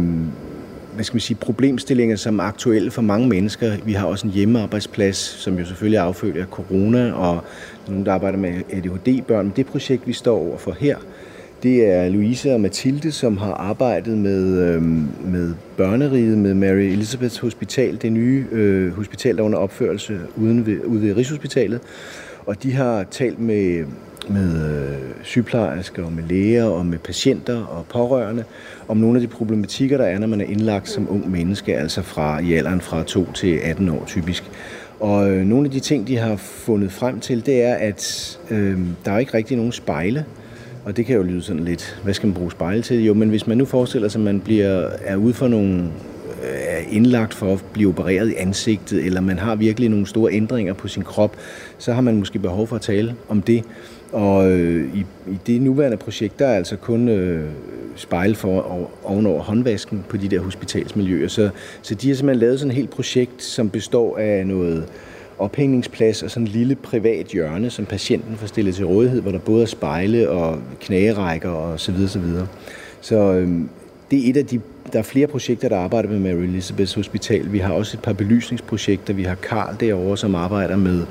[0.96, 3.72] hvad skal man sige, problemstillinger, som er aktuelle for mange mennesker.
[3.86, 7.44] Vi har også en hjemmearbejdsplads, som jo selvfølgelig er affødt af corona, og
[7.88, 9.46] nogen, der arbejder med ADHD-børn.
[9.46, 10.98] Men det projekt, vi står over for her,
[11.64, 14.82] det er Louise og Mathilde, som har arbejdet med, øh,
[15.32, 20.66] med børneriget med Mary Elizabeth Hospital, det nye øh, hospital, der er under opførelse uden
[20.66, 21.82] ved, ude ved Rigshospitalet.
[22.46, 23.86] Og de har talt med
[24.30, 28.44] med øh, sygeplejersker og med læger og med patienter og pårørende
[28.88, 32.02] om nogle af de problematikker, der er, når man er indlagt som ung menneske, altså
[32.02, 34.44] fra i alderen fra 2 til 18 år typisk.
[35.00, 38.80] Og øh, nogle af de ting, de har fundet frem til, det er, at øh,
[39.06, 40.26] der er ikke rigtig nogen spejle.
[40.86, 43.04] Og det kan jo lyde sådan lidt, hvad skal man bruge spejle til?
[43.06, 45.84] Jo, men hvis man nu forestiller sig, at man bliver, er ude for nogle
[46.44, 50.34] øh, er indlagt for at blive opereret i ansigtet, eller man har virkelig nogle store
[50.34, 51.38] ændringer på sin krop,
[51.78, 53.64] så har man måske behov for at tale om det.
[54.12, 57.50] Og øh, i, i det nuværende projekt, der er altså kun øh,
[57.96, 61.28] spejl for ovenover håndvasken på de der hospitalsmiljøer.
[61.28, 61.50] Så,
[61.82, 64.86] så de har simpelthen lavet sådan et helt projekt, som består af noget
[65.40, 69.40] ophængningsplads og sådan en lille privat hjørne, som patienten får stillet til rådighed, hvor der
[69.40, 72.48] både er spejle og knagerækker og så videre, så videre.
[73.02, 73.50] Så øh,
[74.12, 74.62] det er et af de
[74.94, 77.52] der er flere projekter, der arbejder med Mary Elizabeth Hospital.
[77.52, 79.14] Vi har også et par belysningsprojekter.
[79.14, 81.06] Vi har Karl derovre, som arbejder med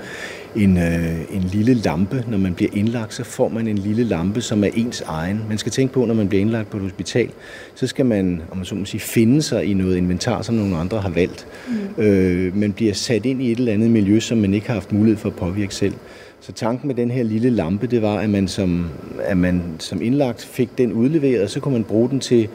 [0.57, 2.25] en, øh, en lille lampe.
[2.29, 5.41] Når man bliver indlagt, så får man en lille lampe, som er ens egen.
[5.49, 7.31] Man skal tænke på, når man bliver indlagt på et hospital,
[7.75, 10.77] så skal man, om man så må sige, finde sig i noget inventar, som nogle
[10.77, 11.47] andre har valgt.
[11.69, 12.03] Mm.
[12.03, 14.93] Øh, man bliver sat ind i et eller andet miljø, som man ikke har haft
[14.93, 15.95] mulighed for at påvirke selv.
[16.41, 18.87] Så tanken med den her lille lampe, det var, at man som,
[19.19, 22.49] at man som indlagt fik den udleveret, og så kunne man bruge den til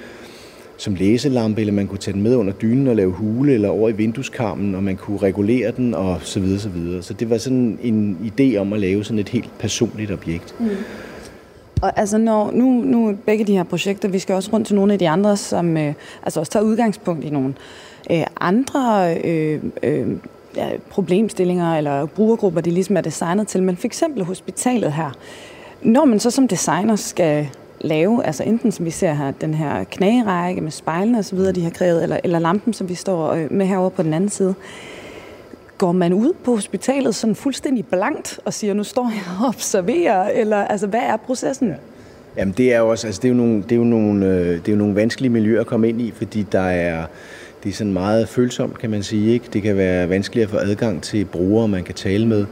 [0.77, 3.89] som læselampe, eller man kunne tage den med under dynen og lave hule, eller over
[3.89, 7.03] i vindueskarmen, og man kunne regulere den, og så videre, så videre.
[7.03, 10.55] Så det var sådan en idé om at lave sådan et helt personligt objekt.
[10.59, 10.69] Mm.
[11.81, 14.93] Og altså når, nu, nu begge de her projekter, vi skal også rundt til nogle
[14.93, 17.53] af de andre, som øh, altså også tager udgangspunkt i nogle
[18.11, 20.07] øh, andre øh, øh,
[20.55, 23.63] ja, problemstillinger eller brugergrupper, de ligesom er designet til.
[23.63, 25.11] Men for eksempel hospitalet her.
[25.81, 27.47] Når man så som designer skal
[27.81, 31.69] lave, altså enten som vi ser her, den her knagerække med spejlene osv., de har
[31.69, 34.55] krævet, eller, eller lampen, som vi står øh, med herovre på den anden side.
[35.77, 40.29] Går man ud på hospitalet sådan fuldstændig blankt og siger, nu står jeg og observerer,
[40.29, 41.73] eller altså, hvad er processen?
[42.37, 44.47] Jamen det er jo også, altså det er jo nogle, det er jo nogle, øh,
[44.47, 47.05] det er jo nogle vanskelige miljøer at komme ind i, fordi der er,
[47.63, 49.33] det er sådan meget følsomt, kan man sige.
[49.33, 49.45] Ikke?
[49.53, 52.45] Det kan være vanskeligt at få adgang til brugere, man kan tale med.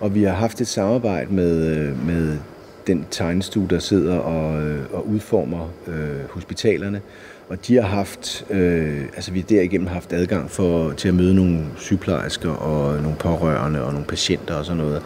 [0.00, 2.38] Og vi har haft et samarbejde med, øh, med
[2.86, 7.00] den tegnestue, der sidder og, øh, og udformer øh, hospitalerne.
[7.48, 11.34] Og de har haft, øh, altså vi har derigennem haft adgang for, til at møde
[11.34, 15.02] nogle sygeplejersker og nogle pårørende og nogle patienter og sådan noget.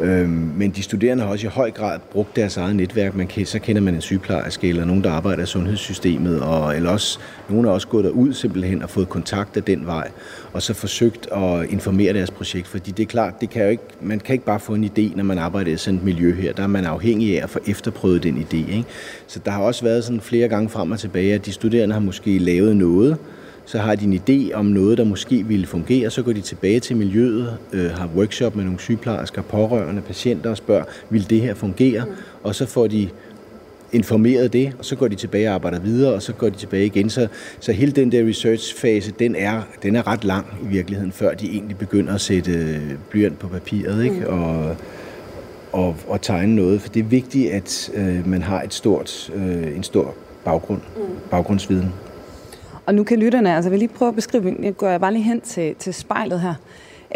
[0.00, 3.16] Øhm, men de studerende har også i høj grad brugt deres eget netværk.
[3.16, 6.90] Man kan, så kender man en sygeplejerske eller nogen, der arbejder i sundhedssystemet, og, eller
[6.90, 10.10] også, nogen har også gået derud simpelthen og fået kontakt af den vej,
[10.52, 12.66] og så forsøgt at informere deres projekt.
[12.66, 15.16] Fordi det er klart, det kan jo ikke, man kan ikke bare få en idé,
[15.16, 16.52] når man arbejder i sådan et miljø her.
[16.52, 18.56] Der er man afhængig af at få efterprøvet den idé.
[18.56, 18.84] Ikke?
[19.26, 22.00] Så der har også været sådan flere gange frem og tilbage, at de studerende har
[22.00, 23.16] måske lavet noget,
[23.68, 26.80] så har de en idé om noget, der måske ville fungere, så går de tilbage
[26.80, 31.54] til miljøet, øh, har workshop med nogle sygeplejersker, pårørende, patienter og spørger, vil det her
[31.54, 32.04] fungere?
[32.42, 33.08] Og så får de
[33.92, 36.86] informeret det, og så går de tilbage og arbejder videre, og så går de tilbage
[36.86, 37.10] igen.
[37.10, 37.28] Så,
[37.60, 41.50] så hele den der research-fase, den er, den er ret lang i virkeligheden, før de
[41.50, 44.16] egentlig begynder at sætte øh, blyant på papiret ikke?
[44.16, 44.26] Mm.
[44.26, 44.76] Og,
[45.72, 46.80] og, og tegne noget.
[46.80, 51.02] For det er vigtigt, at øh, man har et stort, øh, en stor baggrund, mm.
[51.30, 51.92] baggrundsviden.
[52.88, 55.22] Og nu kan lytterne, altså vil lige prøve at beskrive, jeg går jeg bare lige
[55.22, 56.54] hen til, til spejlet her.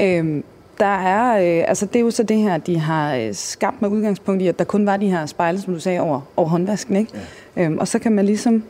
[0.01, 0.45] Øhm,
[0.79, 3.91] der er, øh, altså det er jo så det her, de har øh, skabt med
[3.91, 6.97] udgangspunkt i, at der kun var de her spejle, som du sagde, over, over håndvasken,
[6.97, 7.11] ikke?
[7.57, 7.65] Ja.
[7.65, 8.63] Øhm, og så kan man ligesom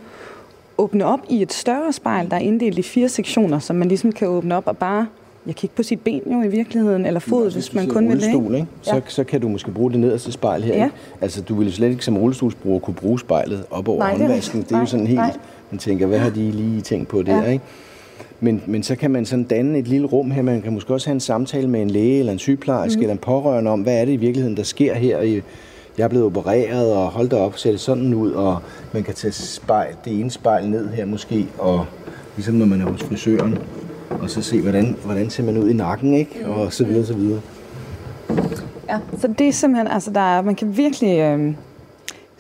[0.79, 4.13] åbne op i et større spejl, der er inddelt i fire sektioner, som man ligesom
[4.13, 5.07] kan åbne op og bare
[5.47, 8.21] jeg kigge på sit ben jo i virkeligheden, eller fod, ja, hvis man kun vil
[8.21, 8.55] det.
[8.55, 8.67] Ikke?
[8.83, 9.01] Så, ja.
[9.09, 10.77] så kan du måske bruge det nederste spejl her.
[10.77, 10.85] Ja.
[10.85, 10.97] Ikke?
[11.21, 14.61] Altså, du ville slet ikke som rullestolsbruger kunne bruge spejlet op over nej, håndvasken.
[14.61, 15.21] Det er, det er jo sådan helt...
[15.21, 15.37] Nej.
[15.73, 17.51] Man tænker, hvad har de lige tænkt på der, ja.
[17.51, 17.65] ikke?
[18.41, 20.43] Men, men så kan man sådan danne et lille rum her.
[20.43, 23.03] Man kan måske også have en samtale med en læge eller en sygeplejerske mm.
[23.03, 25.21] eller en pårørende om, hvad er det i virkeligheden, der sker her.
[25.99, 28.59] Jeg er blevet opereret, og hold da op, ser det sådan ud, og
[28.93, 31.87] man kan tage spejl, det ene spejl ned her måske, og
[32.37, 33.59] ligesom når man er hos frisøren,
[34.11, 36.47] og så se, hvordan, hvordan ser man ud i nakken, ikke?
[36.47, 37.41] Og så videre, så videre.
[38.89, 41.19] Ja, så det er simpelthen, altså der er, man kan virkelig...
[41.19, 41.55] Øh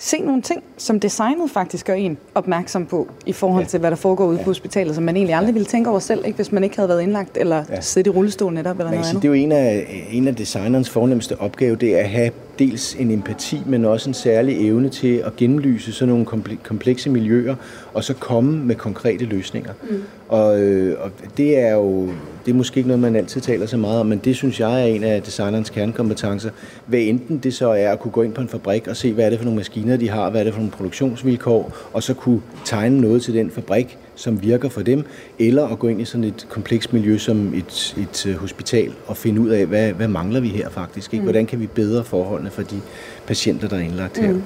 [0.04, 3.68] se nogle ting, som designet faktisk gør en opmærksom på, i forhold ja.
[3.68, 4.44] til, hvad der foregår ude ja.
[4.44, 5.52] på hospitalet, som man egentlig aldrig ja.
[5.52, 7.80] ville tænke over selv, ikke, hvis man ikke havde været indlagt, eller ja.
[7.80, 9.22] siddet i rullestol netop, eller noget andet.
[9.22, 12.94] Det er jo en af, en af designerens fornemmeste opgave, det er at have dels
[12.94, 16.26] en empati, men også en særlig evne til at gennemlyse sådan nogle
[16.62, 17.54] komplekse miljøer,
[17.94, 19.72] og så komme med konkrete løsninger.
[19.90, 20.02] Mm.
[20.28, 22.08] Og, øh, og det er jo
[22.46, 24.82] det er måske ikke noget, man altid taler så meget om, men det synes jeg
[24.82, 26.50] er en af designerens kernekompetencer.
[26.86, 29.24] Hvad enten det så er at kunne gå ind på en fabrik og se, hvad
[29.24, 32.14] er det for nogle maskiner, de har, hvad er det for nogle produktionsvilkår, og så
[32.14, 35.04] kunne tegne noget til den fabrik, som virker for dem,
[35.38, 39.16] eller at gå ind i sådan et komplekst miljø som et, et øh, hospital og
[39.16, 41.14] finde ud af, hvad, hvad mangler vi her faktisk?
[41.14, 41.22] Ikke?
[41.22, 41.26] Mm.
[41.26, 42.80] Hvordan kan vi bedre forholdene for de
[43.26, 44.32] patienter, der er indlagt her?
[44.32, 44.42] Mm.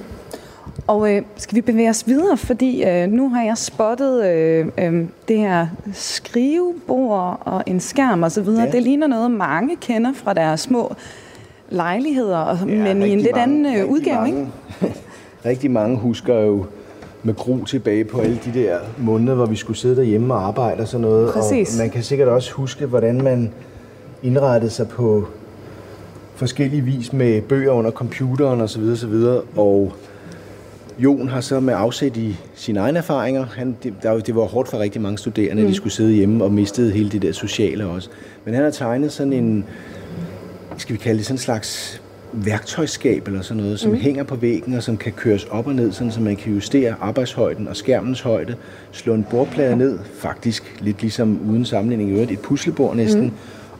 [0.87, 5.05] Og øh, skal vi bevæge os videre, fordi øh, nu har jeg spottet øh, øh,
[5.27, 8.65] det her skrivebord og en skærm og så videre.
[8.65, 8.71] Ja.
[8.71, 10.95] Det ligner noget, mange kender fra deres små
[11.69, 14.39] lejligheder, og, ja, men i en lidt anden øh, udgave, mange,
[14.81, 14.95] ikke?
[15.49, 16.65] rigtig mange husker jo
[17.23, 20.81] med gru tilbage på alle de der måneder, hvor vi skulle sidde derhjemme og arbejde
[20.81, 21.33] og sådan noget.
[21.33, 21.73] Præcis.
[21.73, 23.53] Og man kan sikkert også huske, hvordan man
[24.23, 25.27] indrettede sig på
[26.35, 28.83] forskellige vis med bøger under computeren osv.
[28.83, 29.13] osv.
[29.55, 29.93] Og
[30.99, 34.69] Jon har så med afsæt i sine egne erfaringer, han, det, der, det var hårdt
[34.69, 35.67] for rigtig mange studerende, mm.
[35.67, 38.09] de skulle sidde hjemme og mistede hele det der sociale også.
[38.45, 39.65] Men han har tegnet sådan en,
[40.77, 42.01] skal vi kalde det sådan en slags
[42.33, 43.97] værktøjsskab eller sådan noget, som mm.
[43.97, 46.95] hænger på væggen og som kan køres op og ned, sådan, så man kan justere
[46.99, 48.55] arbejdshøjden og skærmens højde,
[48.91, 53.31] slå en bordplade ned, faktisk lidt ligesom uden sammenligning i øvrigt, et puslebord næsten, mm.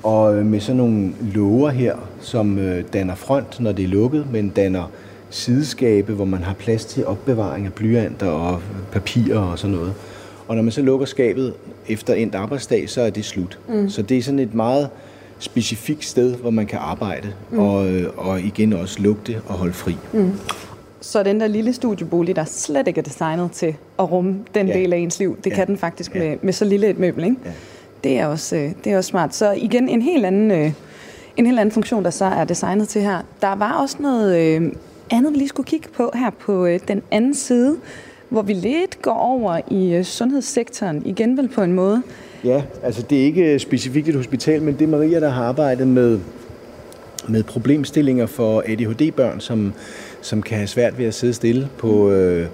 [0.04, 4.26] og øh, med sådan nogle låger her, som øh, danner front, når det er lukket,
[4.32, 4.92] men danner
[5.30, 8.62] sideskabe, hvor man har plads til opbevaring af blyanter og
[8.92, 9.94] papirer og sådan noget.
[10.48, 11.54] Og når man så lukker skabet
[11.88, 13.60] efter endt arbejdsdag, så er det slut.
[13.70, 13.90] Mm.
[13.90, 14.90] Så det er sådan et meget
[15.40, 17.60] specifikt sted, hvor man kan arbejde, mm.
[17.60, 19.98] og, øh, og igen også lugte og holde fri.
[20.14, 20.32] Mm.
[21.02, 24.74] Så den der lille studiebolig, der slet ikke er designet til at rumme den ja.
[24.74, 25.56] del af ens liv, det ja.
[25.56, 26.20] kan den faktisk ja.
[26.20, 27.36] med, med så lille et møbel, ikke?
[27.46, 27.52] Ja.
[28.04, 29.36] Det, er også, øh, det er også smart.
[29.36, 30.72] Så igen, en helt anden, øh,
[31.38, 33.22] en helt anden funktion, der så er designet til her.
[33.42, 34.62] Der var også noget
[35.10, 37.78] andet, vi lige skulle kigge på her på øh, den anden side,
[38.30, 42.02] hvor vi lidt går over i øh, sundhedssektoren, igen vel på en måde.
[42.44, 45.88] Ja, altså det er ikke specifikt et hospital, men det er Maria, der har arbejdet
[45.88, 46.20] med,
[47.28, 49.74] med problemstillinger for ADHD-børn, som,
[50.22, 52.48] som kan have svært ved at sidde stille på, øh,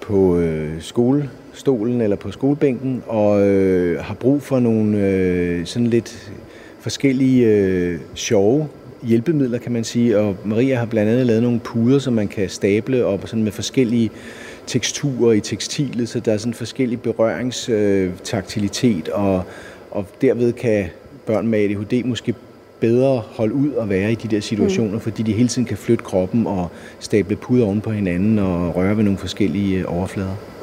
[0.00, 6.32] på øh, skolestolen eller på skolebænken, og øh, har brug for nogle øh, sådan lidt
[6.80, 8.68] forskellige øh, sjove
[9.06, 10.18] hjælpemidler, kan man sige.
[10.18, 13.52] Og Maria har blandt andet lavet nogle puder, som man kan stable op sådan med
[13.52, 14.10] forskellige
[14.66, 19.42] teksturer i tekstilet, så der er sådan forskellig berøringstaktilitet, og,
[19.90, 20.86] og derved kan
[21.26, 22.34] børn med ADHD måske
[22.80, 25.00] bedre holde ud og være i de der situationer, mm.
[25.00, 28.96] fordi de hele tiden kan flytte kroppen og stable puder oven på hinanden og røre
[28.96, 30.55] ved nogle forskellige øh, overflader.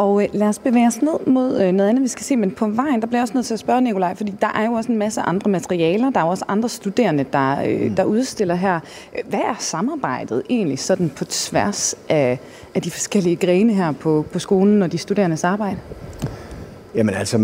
[0.00, 2.36] Og øh, lad os bevæge os ned mod øh, noget andet, vi skal se.
[2.36, 4.66] Men på vejen, der bliver jeg også nødt til at spørge Nikolaj, fordi der er
[4.66, 6.10] jo også en masse andre materialer.
[6.10, 7.94] Der er jo også andre studerende, der, øh, mm.
[7.94, 8.80] der udstiller her.
[9.28, 12.38] Hvad er samarbejdet egentlig sådan på tværs af,
[12.74, 15.76] af de forskellige grene her på, på skolen og de studerendes arbejde?
[16.94, 17.38] Jamen altså,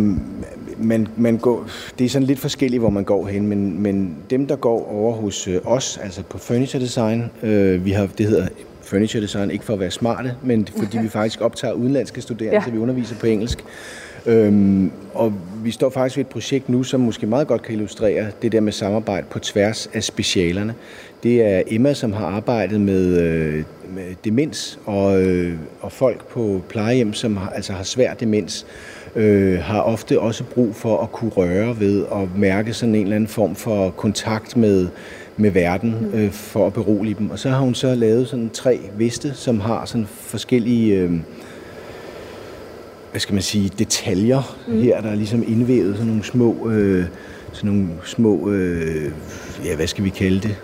[0.78, 1.66] man, man går,
[1.98, 5.12] det er sådan lidt forskelligt, hvor man går hen, men, men dem, der går over
[5.12, 8.48] hos øh, os, altså på Furniture Design, øh, vi har, det hedder
[8.86, 12.64] furniture design, ikke for at være smarte, men fordi vi faktisk optager udenlandske studerende, ja.
[12.64, 13.64] så vi underviser på engelsk.
[14.26, 15.32] Øhm, og
[15.62, 18.60] vi står faktisk ved et projekt nu, som måske meget godt kan illustrere det der
[18.60, 20.74] med samarbejde på tværs af specialerne.
[21.22, 23.64] Det er Emma, som har arbejdet med, øh,
[23.94, 28.66] med demens og, øh, og folk på plejehjem, som har, altså har svær demens,
[29.16, 33.16] øh, har ofte også brug for at kunne røre ved og mærke sådan en eller
[33.16, 34.88] anden form for kontakt med
[35.36, 37.30] med verden øh, for at berolige dem.
[37.30, 41.12] Og så har hun så lavet sådan tre viste, som har sådan forskellige øh,
[43.16, 44.80] hvad skal man sige, detaljer mm.
[44.82, 47.04] her, der er ligesom indvævet sådan nogle små, øh,
[47.52, 49.10] sådan nogle små øh,
[49.64, 50.56] ja, hvad skal vi kalde det,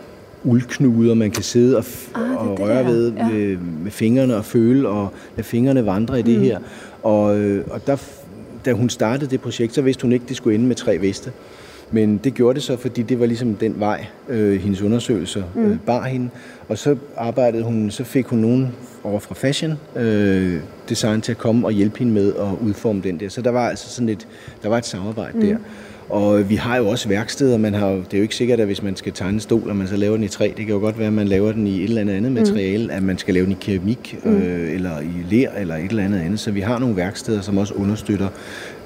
[0.45, 3.29] uldknuder, man kan sidde og, ah, og røre ved ja.
[3.29, 6.43] med, med fingrene og føle og lade fingrene vandre i det mm.
[6.43, 6.59] her.
[7.03, 7.97] Og, øh, og der,
[8.65, 10.99] da hun startede det projekt, så vidste hun ikke, at det skulle ende med tre
[10.99, 11.33] veste.
[11.93, 15.71] Men det gjorde det så, fordi det var ligesom den vej, øh, hendes undersøgelser øh,
[15.71, 15.79] mm.
[15.87, 16.29] bar hende.
[16.69, 18.69] Og så arbejdede hun, så fik hun nogen
[19.05, 23.21] over fra fashion øh, design til at komme og hjælpe hende med at udforme den
[23.21, 23.29] der.
[23.29, 24.29] Så der var altså sådan et,
[24.63, 25.47] der var et samarbejde mm.
[25.47, 25.57] der.
[26.09, 27.59] Og vi har jo også værksteder.
[27.59, 29.77] Man har, det er jo ikke sikkert, at hvis man skal tegne en stol, at
[29.77, 30.53] man så laver den i træ.
[30.57, 32.39] Det kan jo godt være, at man laver den i et eller andet andet mm.
[32.39, 34.37] materiale, at man skal lave den i keramik, mm.
[34.37, 36.41] øh, eller i ler, eller et eller andet andet.
[36.41, 38.29] Så vi har nogle værksteder, som også understøtter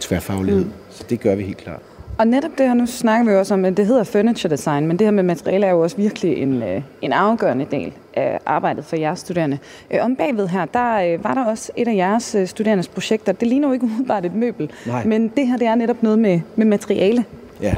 [0.01, 0.65] tværfaglighed.
[0.65, 0.71] Mm.
[0.91, 1.81] Så det gør vi helt klart.
[2.19, 4.99] Og netop det her, nu snakker vi også om, at det hedder furniture design, men
[4.99, 8.85] det her med materiale er jo også virkelig en, øh, en afgørende del af arbejdet
[8.85, 9.59] for jeres studerende.
[9.91, 13.33] Øh, om bagved her, der øh, var der også et af jeres studerendes projekter.
[13.33, 15.05] Det ligner jo ikke umiddelbart et møbel, Nej.
[15.05, 17.25] men det her det er netop noget med, med materiale.
[17.63, 17.75] Ja,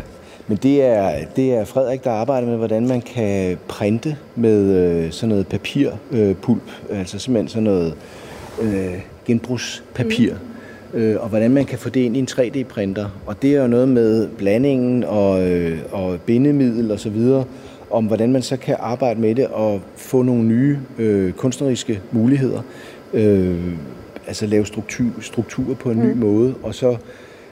[0.46, 5.28] men det er, det er Frederik, der arbejder med, hvordan man kan printe med sådan
[5.28, 7.94] noget papirpulp, altså simpelthen sådan noget
[8.60, 10.32] øh, genbrugspapir.
[10.32, 10.38] Mm
[10.94, 13.06] øh, og hvordan man kan få det ind i en 3D-printer.
[13.26, 17.46] Og det er jo noget med blandingen og, øh, og bindemiddel osv., og
[17.90, 22.62] om hvordan man så kan arbejde med det og få nogle nye øh, kunstneriske muligheder.
[23.14, 23.56] Øh,
[24.26, 26.08] altså lave struktur, strukturer på en mm.
[26.08, 26.96] ny måde, og så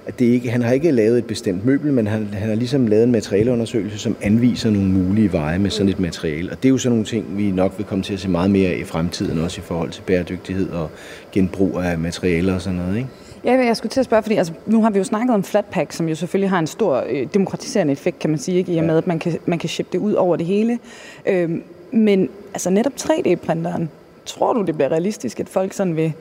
[0.07, 2.87] at det ikke, han har ikke lavet et bestemt møbel, men han, han har ligesom
[2.87, 6.51] lavet en materialeundersøgelse, som anviser nogle mulige veje med sådan et materiale.
[6.51, 8.51] Og det er jo sådan nogle ting, vi nok vil komme til at se meget
[8.51, 10.91] mere af i fremtiden, også i forhold til bæredygtighed og
[11.33, 12.97] genbrug af materialer og sådan noget.
[12.97, 13.09] Ikke?
[13.47, 15.93] Ja, jeg skulle til at spørge, fordi altså, nu har vi jo snakket om Flatpak,
[15.93, 18.73] som jo selvfølgelig har en stor øh, demokratiserende effekt, kan man sige, ikke?
[18.73, 20.79] i og med, at man kan, man kan shippe det ud over det hele.
[21.27, 23.89] Øhm, men altså netop 3D-printeren,
[24.27, 26.13] tror du, det bliver realistisk, at folk sådan vil,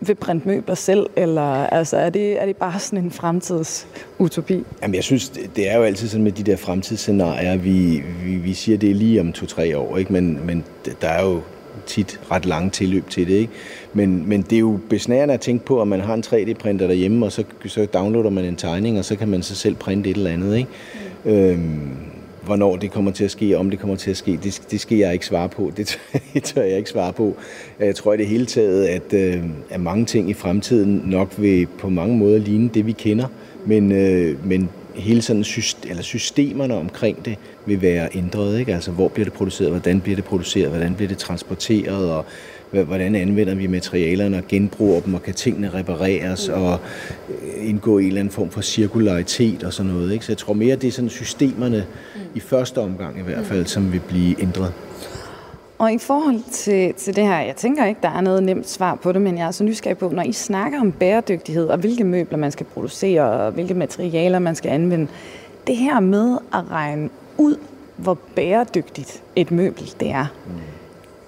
[0.00, 4.64] vil printe møbler selv, eller altså, er, det, er det bare sådan en fremtidsutopi?
[4.82, 8.54] Jamen, jeg synes, det er jo altid sådan med de der fremtidsscenarier, vi, vi, vi
[8.54, 10.12] siger, det er lige om to-tre år, ikke?
[10.12, 10.64] Men, men
[11.02, 11.40] der er jo
[11.86, 13.34] tit ret lange tilløb til det.
[13.34, 13.52] Ikke?
[13.92, 17.26] Men, men det er jo besnærende at tænke på, at man har en 3D-printer derhjemme,
[17.26, 20.16] og så, så downloader man en tegning, og så kan man så selv printe et
[20.16, 20.56] eller andet.
[20.56, 20.70] Ikke?
[21.24, 21.30] Mm.
[21.30, 21.90] Øhm,
[22.44, 24.98] hvornår det kommer til at ske, om det kommer til at ske, det, det skal
[24.98, 25.72] jeg ikke svare på.
[25.76, 25.98] Det,
[26.34, 27.36] det tør jeg ikke svare på.
[27.80, 31.66] Jeg tror i det hele taget, at, øh, at mange ting i fremtiden nok vil
[31.66, 33.26] på mange måder ligne det, vi kender.
[33.66, 34.68] Men, øh, men
[34.98, 37.36] hele sådan system, eller systemerne omkring det
[37.66, 38.58] vil være ændret.
[38.58, 38.74] Ikke?
[38.74, 42.24] Altså, hvor bliver det produceret, hvordan bliver det produceret, hvordan bliver det transporteret, og
[42.70, 46.78] hvordan anvender vi materialerne og genbruger dem, og kan tingene repareres og
[47.28, 50.12] øh, indgå i en eller anden form for cirkularitet og sådan noget.
[50.12, 50.24] Ikke?
[50.24, 51.86] Så jeg tror mere, det er sådan systemerne
[52.34, 54.72] i første omgang i hvert fald, som vil blive ændret.
[55.78, 58.94] Og i forhold til, til det her, jeg tænker ikke, der er noget nemt svar
[58.94, 62.04] på det, men jeg er så nysgerrig på, når I snakker om bæredygtighed, og hvilke
[62.04, 65.06] møbler man skal producere, og hvilke materialer man skal anvende,
[65.66, 67.56] det her med at regne ud,
[67.96, 70.52] hvor bæredygtigt et møbel det er, mm.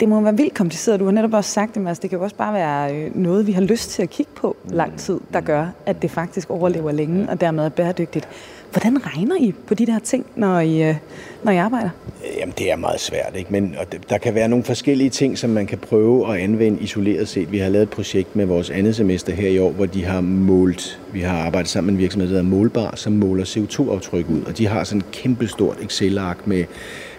[0.00, 1.00] det må være vildt kompliceret.
[1.00, 3.46] Du har netop også sagt det, Mads, det kan jo også bare være øh, noget,
[3.46, 6.92] vi har lyst til at kigge på lang tid, der gør, at det faktisk overlever
[6.92, 8.28] længe, og dermed er bæredygtigt.
[8.72, 10.94] Hvordan regner I på de der ting, når I, øh,
[11.42, 11.90] når I arbejder?
[12.24, 13.52] Øh, jamen, det er meget svært, ikke?
[13.52, 17.28] Men og der kan være nogle forskellige ting, som man kan prøve at anvende isoleret
[17.28, 17.52] set.
[17.52, 20.20] Vi har lavet et projekt med vores andet semester her i år, hvor de har
[20.20, 24.42] målt, vi har arbejdet sammen med en virksomhed, der hedder Målbar, som måler CO2-aftryk ud.
[24.42, 26.64] Og de har sådan et kæmpestort Excel-ark med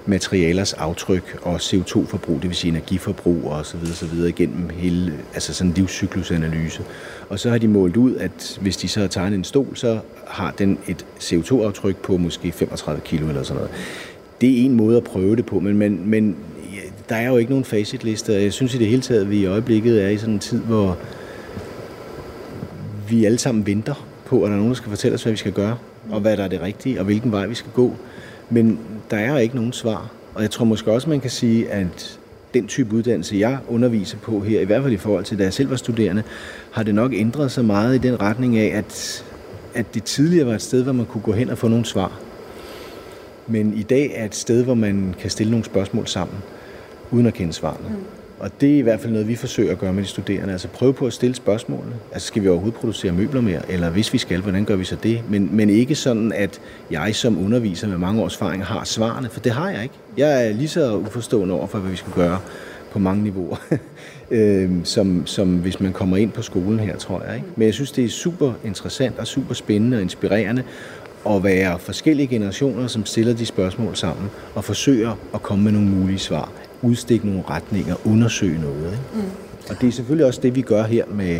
[0.05, 5.13] materialers aftryk og CO2-forbrug, det vil sige energiforbrug og så videre, så videre igennem hele,
[5.33, 6.83] altså sådan en livscyklusanalyse.
[7.29, 9.99] Og så har de målt ud, at hvis de så har tegnet en stol, så
[10.27, 13.71] har den et CO2-aftryk på måske 35 kilo eller sådan noget.
[14.41, 16.35] Det er en måde at prøve det på, men, men, men
[17.09, 18.33] der er jo ikke nogen facitliste.
[18.33, 20.59] Jeg synes i det hele taget, at vi i øjeblikket er i sådan en tid,
[20.59, 20.97] hvor
[23.09, 25.37] vi alle sammen venter på, at der er nogen, der skal fortælle os, hvad vi
[25.37, 25.77] skal gøre,
[26.09, 27.95] og hvad der er det rigtige, og hvilken vej vi skal gå.
[28.51, 28.79] Men
[29.11, 30.11] der er ikke nogen svar.
[30.33, 32.19] Og jeg tror måske også, man kan sige, at
[32.53, 35.53] den type uddannelse, jeg underviser på her, i hvert fald i forhold til, da jeg
[35.53, 36.23] selv var studerende,
[36.71, 39.25] har det nok ændret sig meget i den retning af, at,
[39.73, 42.19] at det tidligere var et sted, hvor man kunne gå hen og få nogle svar.
[43.47, 46.37] Men i dag er et sted, hvor man kan stille nogle spørgsmål sammen,
[47.11, 47.89] uden at kende svarene.
[47.89, 48.20] Mm.
[48.41, 50.51] Og det er i hvert fald noget, vi forsøger at gøre med de studerende.
[50.53, 51.95] Altså prøve på at stille spørgsmålene.
[52.11, 53.71] Altså skal vi overhovedet producere møbler mere?
[53.71, 55.21] Eller hvis vi skal, hvordan gør vi så det?
[55.29, 56.61] Men, men ikke sådan, at
[56.91, 59.95] jeg som underviser med mange års erfaring har svarene, for det har jeg ikke.
[60.17, 62.39] Jeg er lige så uforstående over for, hvad vi skal gøre
[62.91, 63.57] på mange niveauer,
[64.31, 67.35] øhm, som, som hvis man kommer ind på skolen her, tror jeg.
[67.35, 67.47] Ikke?
[67.55, 70.63] Men jeg synes, det er super interessant og super spændende og inspirerende
[71.29, 75.87] at være forskellige generationer, som stiller de spørgsmål sammen og forsøger at komme med nogle
[75.87, 76.51] mulige svar
[76.81, 78.85] udstikke nogle retninger, undersøge noget.
[78.85, 79.03] Ikke?
[79.13, 79.31] Mm.
[79.69, 81.39] Og det er selvfølgelig også det, vi gør her med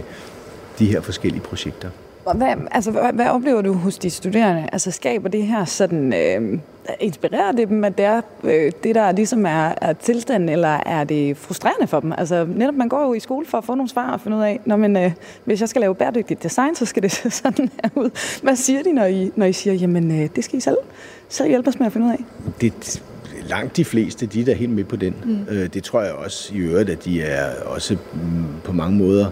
[0.79, 1.89] de her forskellige projekter.
[2.35, 4.69] Hvad, altså, hvad, hvad oplever du hos de studerende?
[4.71, 6.59] Altså skaber det her sådan, øh,
[6.99, 11.03] inspirerer det dem, at det er øh, det, der ligesom er, er tilstanden, eller er
[11.03, 12.13] det frustrerende for dem?
[12.17, 14.41] Altså netop, man går jo i skole for at få nogle svar og finde ud
[14.41, 15.11] af, når man, øh,
[15.45, 18.09] hvis jeg skal lave bæredygtigt design, så skal det se sådan her ud.
[18.43, 20.77] Hvad siger de, når I, når I siger, jamen øh, det skal I selv,
[21.29, 22.23] selv hjælpe os med at finde ud af?
[22.61, 23.03] Det,
[23.51, 25.15] langt de fleste, de er da helt med på den.
[25.25, 25.55] Mm.
[25.55, 29.25] Øh, det tror jeg også i øvrigt, at de er også mm, på mange måder,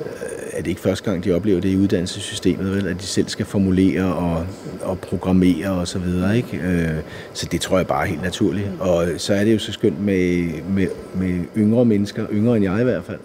[0.00, 0.06] øh,
[0.52, 2.86] at det ikke første gang, de oplever det i uddannelsessystemet, vel?
[2.86, 4.46] at de selv skal formulere og,
[4.82, 6.36] og programmere og så videre.
[6.36, 6.56] Ikke?
[6.56, 7.00] Øh,
[7.32, 8.66] så det tror jeg bare er helt naturligt.
[8.72, 8.80] Mm.
[8.80, 12.80] Og så er det jo så skønt med, med, med yngre mennesker, yngre end jeg
[12.80, 13.20] i hvert fald,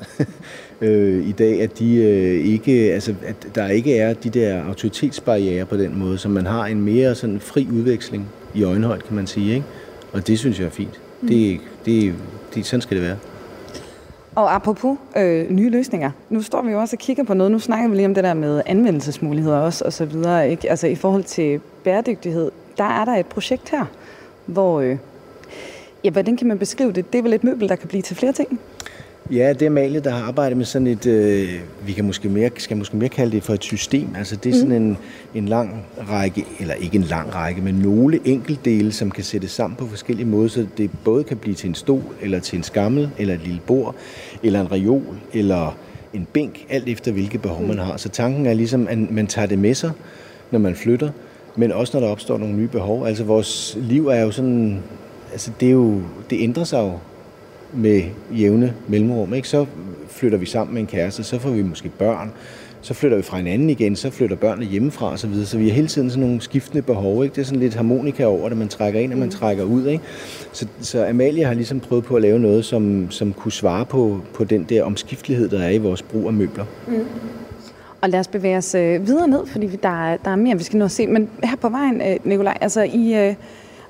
[1.29, 1.95] i dag, at de
[2.41, 6.65] ikke, altså, at der ikke er de der autoritetsbarriere på den måde, så man har
[6.65, 9.53] en mere sådan fri udveksling i øjenhøjde, kan man sige.
[9.53, 9.65] Ikke?
[10.13, 11.01] Og det synes jeg er fint.
[11.21, 11.27] Mm.
[11.27, 12.15] Det, det,
[12.55, 13.17] det, sådan skal det være.
[14.35, 17.51] Og apropos øh, nye løsninger, nu står vi jo også og kigger på noget.
[17.51, 20.49] Nu snakker vi lige om det der med anvendelsesmuligheder også, og så videre.
[20.51, 20.69] Ikke?
[20.69, 23.85] Altså i forhold til bæredygtighed, der er der et projekt her,
[24.45, 24.97] hvor, øh,
[26.03, 27.13] ja, hvordan kan man beskrive det?
[27.13, 28.59] Det er vel et møbel, der kan blive til flere ting?
[29.31, 31.49] Ja, det er Amalie, der har arbejdet med sådan et, øh,
[31.85, 34.07] vi kan måske mere, skal måske mere kalde det for et system.
[34.17, 34.89] Altså det er sådan mm.
[34.89, 34.97] en,
[35.35, 39.77] en lang række, eller ikke en lang række, men nogle enkeltdele, som kan sættes sammen
[39.77, 43.09] på forskellige måder, så det både kan blive til en stol, eller til en skammel,
[43.17, 43.95] eller et lille bord,
[44.43, 45.77] eller en reol, eller
[46.13, 47.97] en bænk, alt efter hvilke behov man har.
[47.97, 49.91] Så tanken er ligesom, at man tager det med sig,
[50.51, 51.09] når man flytter,
[51.55, 53.05] men også når der opstår nogle nye behov.
[53.07, 54.79] Altså vores liv er jo sådan,
[55.31, 56.93] altså det, er jo, det ændrer sig jo
[57.73, 59.33] med jævne mellemrum.
[59.33, 59.47] Ikke?
[59.47, 59.65] Så
[60.09, 62.31] flytter vi sammen med en kæreste, så får vi måske børn,
[62.81, 65.17] så flytter vi fra hinanden igen, så flytter børnene hjemmefra osv.
[65.17, 65.45] Så, videre.
[65.45, 67.23] så vi har hele tiden sådan nogle skiftende behov.
[67.23, 67.35] Ikke?
[67.35, 69.31] Det er sådan lidt harmonika over det, man trækker ind og man mm.
[69.31, 69.87] trækker ud.
[69.87, 70.03] Ikke?
[70.51, 74.21] Så, så Amalie har ligesom prøvet på at lave noget, som, som kunne svare på,
[74.33, 76.65] på den der omskiftelighed, der er i vores brug af møbler.
[76.87, 77.05] Mm.
[78.01, 80.63] Og lad os bevæge os øh, videre ned, fordi der er, der er mere, vi
[80.63, 81.07] skal nå at se.
[81.07, 83.35] Men her på vejen, øh, Nikolaj, altså I øh,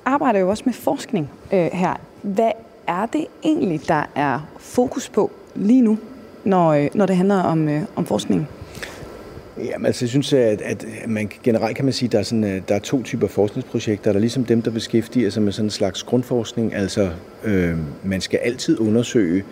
[0.05, 1.99] arbejder jo også med forskning øh, her.
[2.21, 2.51] Hvad
[2.89, 5.97] er det egentlig, der er fokus på lige nu,
[6.43, 8.47] når, øh, når det handler om, øh, om forskning?
[9.57, 12.43] Jamen, altså, jeg synes, at, at man, generelt kan man sige, at der er, sådan,
[12.43, 14.11] øh, der er to typer forskningsprojekter.
[14.11, 16.73] Der er ligesom dem, der beskæftiger sig med sådan en slags grundforskning.
[16.73, 17.09] Altså,
[17.43, 19.43] øh, man skal altid undersøge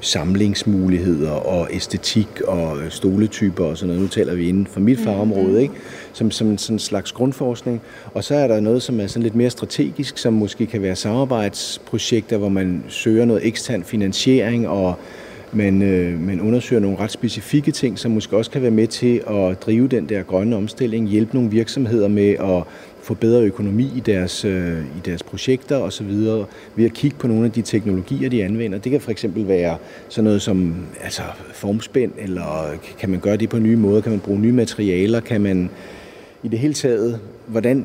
[0.00, 4.02] samlingsmuligheder og æstetik og stoletyper og sådan noget.
[4.02, 5.74] Nu taler vi inden for mit fagområde, ikke?
[6.12, 7.80] Som, som sådan en slags grundforskning.
[8.14, 10.96] Og så er der noget, som er sådan lidt mere strategisk, som måske kan være
[10.96, 14.94] samarbejdsprojekter, hvor man søger noget ekstern finansiering og
[15.52, 19.22] man, øh, man undersøger nogle ret specifikke ting, som måske også kan være med til
[19.26, 22.62] at drive den der grønne omstilling, hjælpe nogle virksomheder med at
[23.06, 26.10] få bedre økonomi i deres, øh, i deres projekter osv.,
[26.76, 28.78] ved at kigge på nogle af de teknologier, de anvender.
[28.78, 29.76] Det kan for eksempel være
[30.08, 31.22] sådan noget som altså,
[31.54, 35.40] formspænd, eller kan man gøre det på nye måder, kan man bruge nye materialer, kan
[35.40, 35.70] man
[36.42, 37.84] i det hele taget, hvordan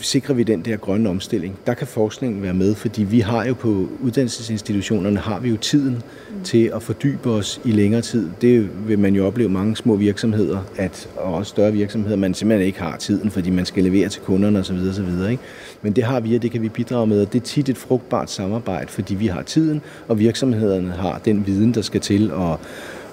[0.00, 1.58] sikrer vi den der grønne omstilling.
[1.66, 5.94] Der kan forskningen være med, fordi vi har jo på uddannelsesinstitutionerne har vi jo tiden
[5.94, 6.44] mm.
[6.44, 8.30] til at fordybe os i længere tid.
[8.40, 12.66] Det vil man jo opleve mange små virksomheder, at, og også større virksomheder, man simpelthen
[12.66, 14.76] ikke har tiden, fordi man skal levere til kunderne osv.
[14.90, 15.30] osv.
[15.30, 15.42] Ikke?
[15.82, 17.78] Men det har vi, og det kan vi bidrage med, og det er tit et
[17.78, 22.60] frugtbart samarbejde, fordi vi har tiden, og virksomhederne har den viden, der skal til, og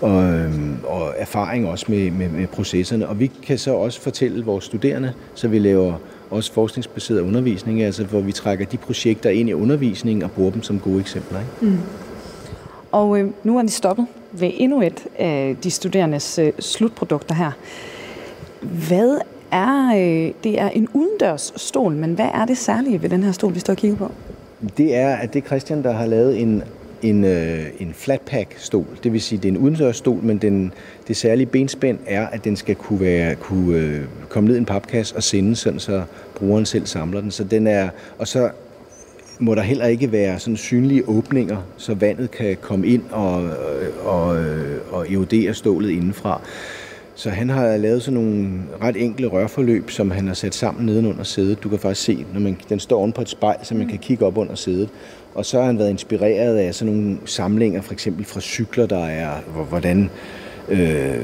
[0.02, 3.08] og, øhm, og erfaring også med, med, med processerne.
[3.08, 5.94] Og vi kan så også fortælle vores studerende, så vi laver
[6.30, 10.64] også forskningsbaseret undervisning, altså hvor vi trækker de projekter ind i undervisningen og bruger dem
[10.64, 11.40] som gode eksempler.
[11.40, 11.76] Ikke?
[11.76, 11.80] Mm.
[12.92, 17.52] Og øh, nu er de stoppet ved endnu et af de studerendes øh, slutprodukter her.
[18.62, 19.18] Hvad
[19.52, 23.32] er, øh, det er en udendørs stol, men hvad er det særlige ved den her
[23.32, 24.12] stol, vi står og kigger på?
[24.78, 26.64] Det er, at det er Christian, der har lavet en
[27.02, 28.86] en, øh, en flatpack-stol.
[29.04, 30.74] Det vil sige, det er en udendørsstol, men den,
[31.08, 34.66] det særlige benspænd er, at den skal kunne, være, kunne øh, komme ned i en
[34.66, 36.04] papkasse og sende, sådan så
[36.36, 37.32] brugeren selv samler den.
[37.32, 38.50] Så den er, og så
[39.40, 43.50] må der heller ikke være sådan synlige åbninger, så vandet kan komme ind og,
[44.06, 46.42] og, øh, og erodere stålet indenfra.
[47.16, 48.50] Så han har lavet sådan nogle
[48.82, 51.64] ret enkle rørforløb, som han har sat sammen nedenunder sædet.
[51.64, 53.98] Du kan faktisk se, når man, den står oven på et spejl, så man kan
[53.98, 54.90] kigge op under sædet.
[55.38, 59.06] Og så har han været inspireret af sådan nogle samlinger, for eksempel fra cykler, der
[59.06, 59.32] er,
[59.70, 60.10] hvordan
[60.70, 61.24] øh,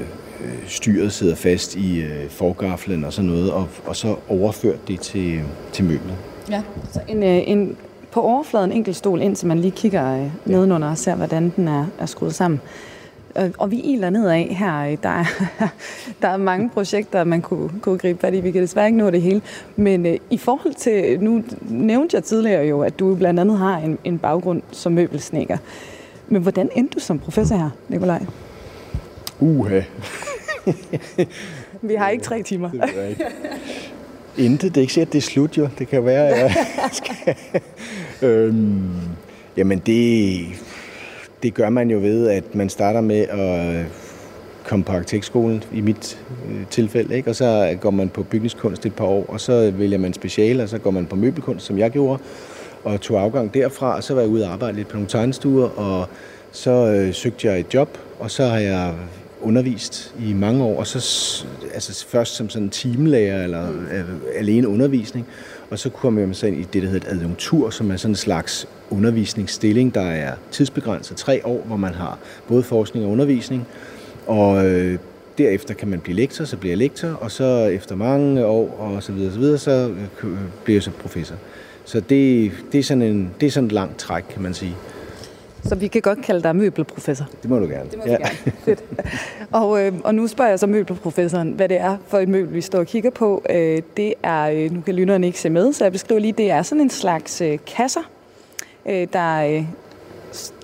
[0.68, 5.42] styret sidder fast i øh, forgaflen og sådan noget, og, og så overført det til,
[5.72, 6.16] til møblet.
[6.50, 6.62] Ja,
[6.92, 7.78] så en, øh, en
[8.12, 11.86] på overfladen enkelt stol, indtil man lige kigger øh, nedenunder og ser, hvordan den er,
[12.00, 12.62] er skruet sammen.
[13.58, 14.96] Og vi iler nedad her.
[15.04, 15.26] Der er,
[16.22, 18.40] der er mange projekter, man kunne, kunne gribe fat i.
[18.40, 19.42] Vi kan desværre ikke nå det hele.
[19.76, 23.78] Men øh, i forhold til, nu nævnte jeg tidligere jo, at du blandt andet har
[23.78, 25.58] en, en baggrund som møbelsnækker.
[26.28, 28.26] Men hvordan endte du som professor her, Nikolaj?
[29.40, 29.82] Uha.
[31.82, 32.72] vi har ikke tre timer.
[32.72, 33.26] Det ikke.
[34.38, 34.76] Intet.
[34.76, 35.70] Det er ikke sikkert, det er slut jo.
[35.80, 36.56] Det kan være, at jeg
[37.02, 37.36] skal...
[38.22, 38.92] øhm,
[39.58, 40.46] jamen det
[41.44, 43.86] det gør man jo ved, at man starter med at øh,
[44.64, 46.20] komme på arkitektskolen i mit
[46.50, 47.30] øh, tilfælde, ikke?
[47.30, 50.70] og så går man på bygningskunst et par år, og så vælger man speciale, og
[50.70, 52.20] så går man på møbelkunst, som jeg gjorde,
[52.84, 55.70] og tog afgang derfra, og så var jeg ude og arbejde lidt på nogle tegnestuer,
[55.70, 56.08] og
[56.52, 58.94] så øh, søgte jeg et job, og så har jeg
[59.42, 60.98] undervist i mange år, og så
[61.74, 65.28] altså først som sådan timelærer eller øh, alene undervisning,
[65.70, 68.12] og så kommer man så ind i det, der hedder et adjunktur, som er sådan
[68.12, 73.68] en slags undervisningsstilling, der er tidsbegrænset tre år, hvor man har både forskning og undervisning.
[74.28, 75.00] Og øh,
[75.38, 79.04] derefter kan man blive lektor, så bliver jeg lektor, og så efter mange år og
[79.04, 81.36] så videre, så, videre, så øh, øh, bliver jeg så professor.
[81.86, 84.76] Så det, det, er sådan en, det er sådan et langt træk, kan man sige.
[85.66, 87.26] Så vi kan godt kalde dig møbelprofessor.
[87.42, 87.90] Det må du gerne.
[87.90, 88.12] Det må ja.
[88.12, 88.54] gerne.
[88.66, 88.84] Fedt.
[89.52, 92.62] Og, øh, og nu spørger jeg så møbelprofessoren, hvad det er for et møbel, vi
[92.62, 93.44] står og kigger på.
[93.50, 96.52] Øh, det er, øh, nu kan lytterne ikke se med, så jeg beskriver lige, det
[96.52, 98.10] er sådan en slags øh, kasser.
[98.86, 99.66] Øh, der er øh,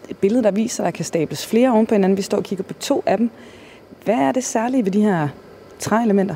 [0.10, 2.18] et billede, der viser, at der kan stables flere oven på hinanden.
[2.18, 3.30] Vi står og kigger på to af dem.
[4.06, 5.28] Hvad er det særlige ved de her
[5.80, 6.36] træelementer?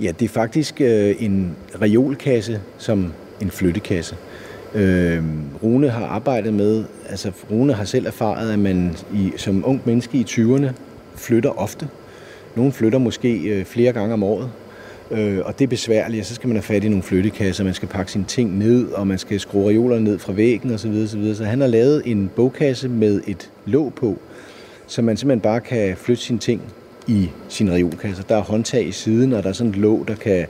[0.00, 4.16] Ja, det er faktisk øh, en reolkasse som en flyttekasse.
[4.16, 4.33] Øh,
[4.74, 5.22] Øh,
[5.62, 10.18] Rune har arbejdet med, altså Rune har selv erfaret, at man i, som ung menneske
[10.18, 10.68] i 20'erne
[11.16, 11.88] flytter ofte.
[12.56, 14.50] Nogle flytter måske øh, flere gange om året,
[15.10, 17.74] øh, og det er besværligt, og så skal man have fat i nogle flyttekasser, man
[17.74, 21.02] skal pakke sine ting ned, og man skal skrue reolerne ned fra væggen osv.
[21.04, 21.34] osv.
[21.34, 24.18] Så han har lavet en bogkasse med et låg på,
[24.86, 26.62] så man simpelthen bare kan flytte sine ting
[27.06, 28.24] i sin reolkasse.
[28.28, 30.46] Der er håndtag i siden, og der er sådan et låg, der kan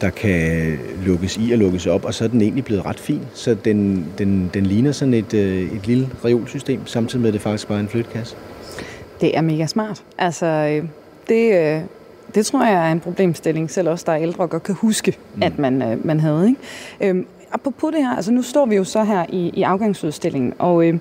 [0.00, 3.20] der kan lukkes i og lukkes op, og så er den egentlig blevet ret fin.
[3.34, 7.42] Så den, den, den ligner sådan et, øh, et lille reolsystem, samtidig med at det
[7.42, 8.36] faktisk bare er en flytkasse.
[9.20, 10.04] Det er mega smart.
[10.18, 10.88] Altså, øh,
[11.28, 11.80] det, øh,
[12.34, 15.42] det tror jeg er en problemstilling, selv også der er ældre godt kan huske, mm.
[15.42, 16.48] at man, man havde.
[16.48, 17.10] Ikke?
[17.10, 20.86] Øhm, apropos det her, altså nu står vi jo så her i, i afgangsudstillingen, og
[20.86, 20.98] øh,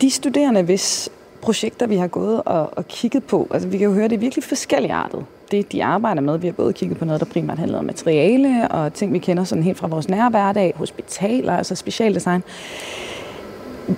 [0.00, 1.08] de studerende, hvis
[1.40, 4.18] projekter vi har gået og, og kigget på, altså vi kan jo høre, det er
[4.18, 6.38] virkelig forskellige artet det, de arbejder med.
[6.38, 9.44] Vi har både kigget på noget, der primært handler om materiale, og ting, vi kender
[9.44, 12.42] sådan helt fra vores nære hverdag, hospitaler, altså specialdesign.
[13.86, 13.96] Det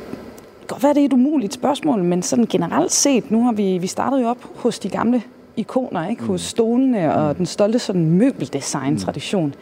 [0.69, 3.79] kan godt være, det er et umuligt spørgsmål, men sådan generelt set, nu har vi,
[3.79, 5.23] vi startet jo op hos de gamle
[5.57, 6.23] ikoner, ikke?
[6.23, 9.55] hos stolene og den stolte sådan møbeldesign-tradition.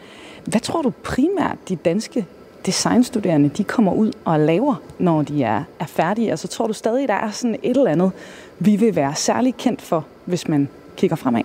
[0.45, 2.25] Hvad tror du primært de danske
[2.65, 6.31] designstuderende, de kommer ud og laver, når de er, er færdige?
[6.31, 8.11] Altså tror du stadig, der er sådan et eller andet,
[8.59, 10.67] vi vil være særlig kendt for, hvis man
[10.97, 11.43] kigger fremad?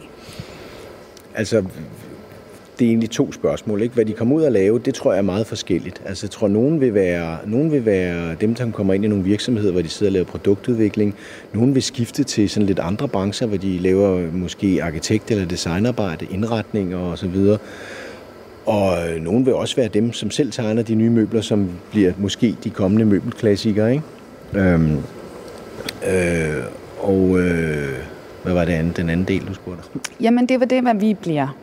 [1.39, 1.65] Altså,
[2.79, 3.83] det er egentlig to spørgsmål.
[3.83, 3.95] Ikke?
[3.95, 6.03] Hvad de kommer ud og lave, det tror jeg er meget forskelligt.
[6.07, 9.25] Altså, jeg tror, nogen vil være, nogen vil være dem, der kommer ind i nogle
[9.25, 11.15] virksomheder, hvor de sidder og laver produktudvikling.
[11.53, 16.27] Nogen vil skifte til sådan lidt andre brancher, hvor de laver måske arkitekt- eller designarbejde,
[16.31, 17.59] indretning og så videre.
[18.67, 22.13] Og øh, nogen vil også være dem, som selv tegner de nye møbler, som bliver
[22.19, 23.93] måske de kommende møbelklassikere.
[23.93, 24.05] Ikke?
[24.55, 24.97] Øhm,
[26.09, 26.65] øh,
[27.01, 27.78] og øh,
[28.43, 29.83] hvad var det andet, den anden del, du spurgte
[30.21, 31.57] Jamen, det var det, hvad vi bliver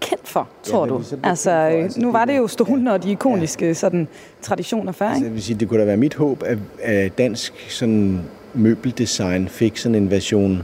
[0.00, 0.96] kendt for, tror Ja, du?
[0.96, 4.08] Altså, for, altså, nu var det jo stolen og de ikoniske sådan,
[4.42, 5.26] traditioner før, Altså, ikke?
[5.26, 8.20] jeg vil sige, det kunne da være mit håb, at, at dansk sådan,
[8.54, 10.62] møbeldesign fik sådan en version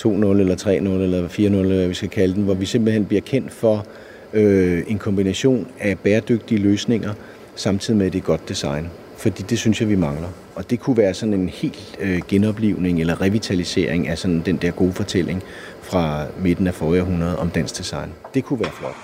[0.00, 3.20] 2.0 eller 3.0 eller 4.0, eller hvad vi skal kalde den, hvor vi simpelthen bliver
[3.20, 3.86] kendt for
[4.32, 7.12] øh, en kombination af bæredygtige løsninger,
[7.54, 8.88] samtidig med at det er godt design.
[9.16, 10.28] Fordi det synes jeg, vi mangler.
[10.58, 14.70] Og det kunne være sådan en helt øh, genoplivning eller revitalisering af sådan den der
[14.70, 15.42] gode fortælling
[15.82, 18.12] fra midten af forrige århundrede om dansk design.
[18.34, 18.96] Det kunne være flot.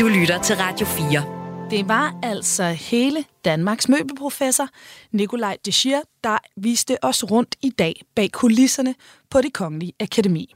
[0.00, 1.24] Du lytter til Radio 4.
[1.70, 4.68] Det var altså hele Danmarks møbelprofessor,
[5.12, 8.94] Nikolaj Deschier, der viste os rundt i dag bag kulisserne
[9.30, 10.54] på det Kongelige Akademi.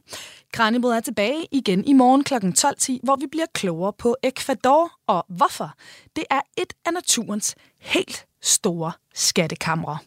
[0.52, 2.34] Kranjebrød er tilbage igen i morgen kl.
[2.34, 5.72] 12.10, hvor vi bliver klogere på Ecuador og hvorfor.
[6.16, 9.98] Det er et af naturens helt store skattekamre.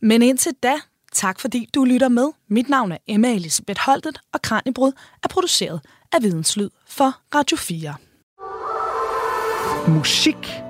[0.00, 0.74] Men indtil da,
[1.12, 2.28] tak fordi du lytter med.
[2.48, 4.92] Mit navn er Emma Elisabeth Holtet, og Kranjebrud
[5.22, 5.80] er produceret
[6.12, 7.94] af Videnslyd for Radio 4.
[9.88, 10.69] Musik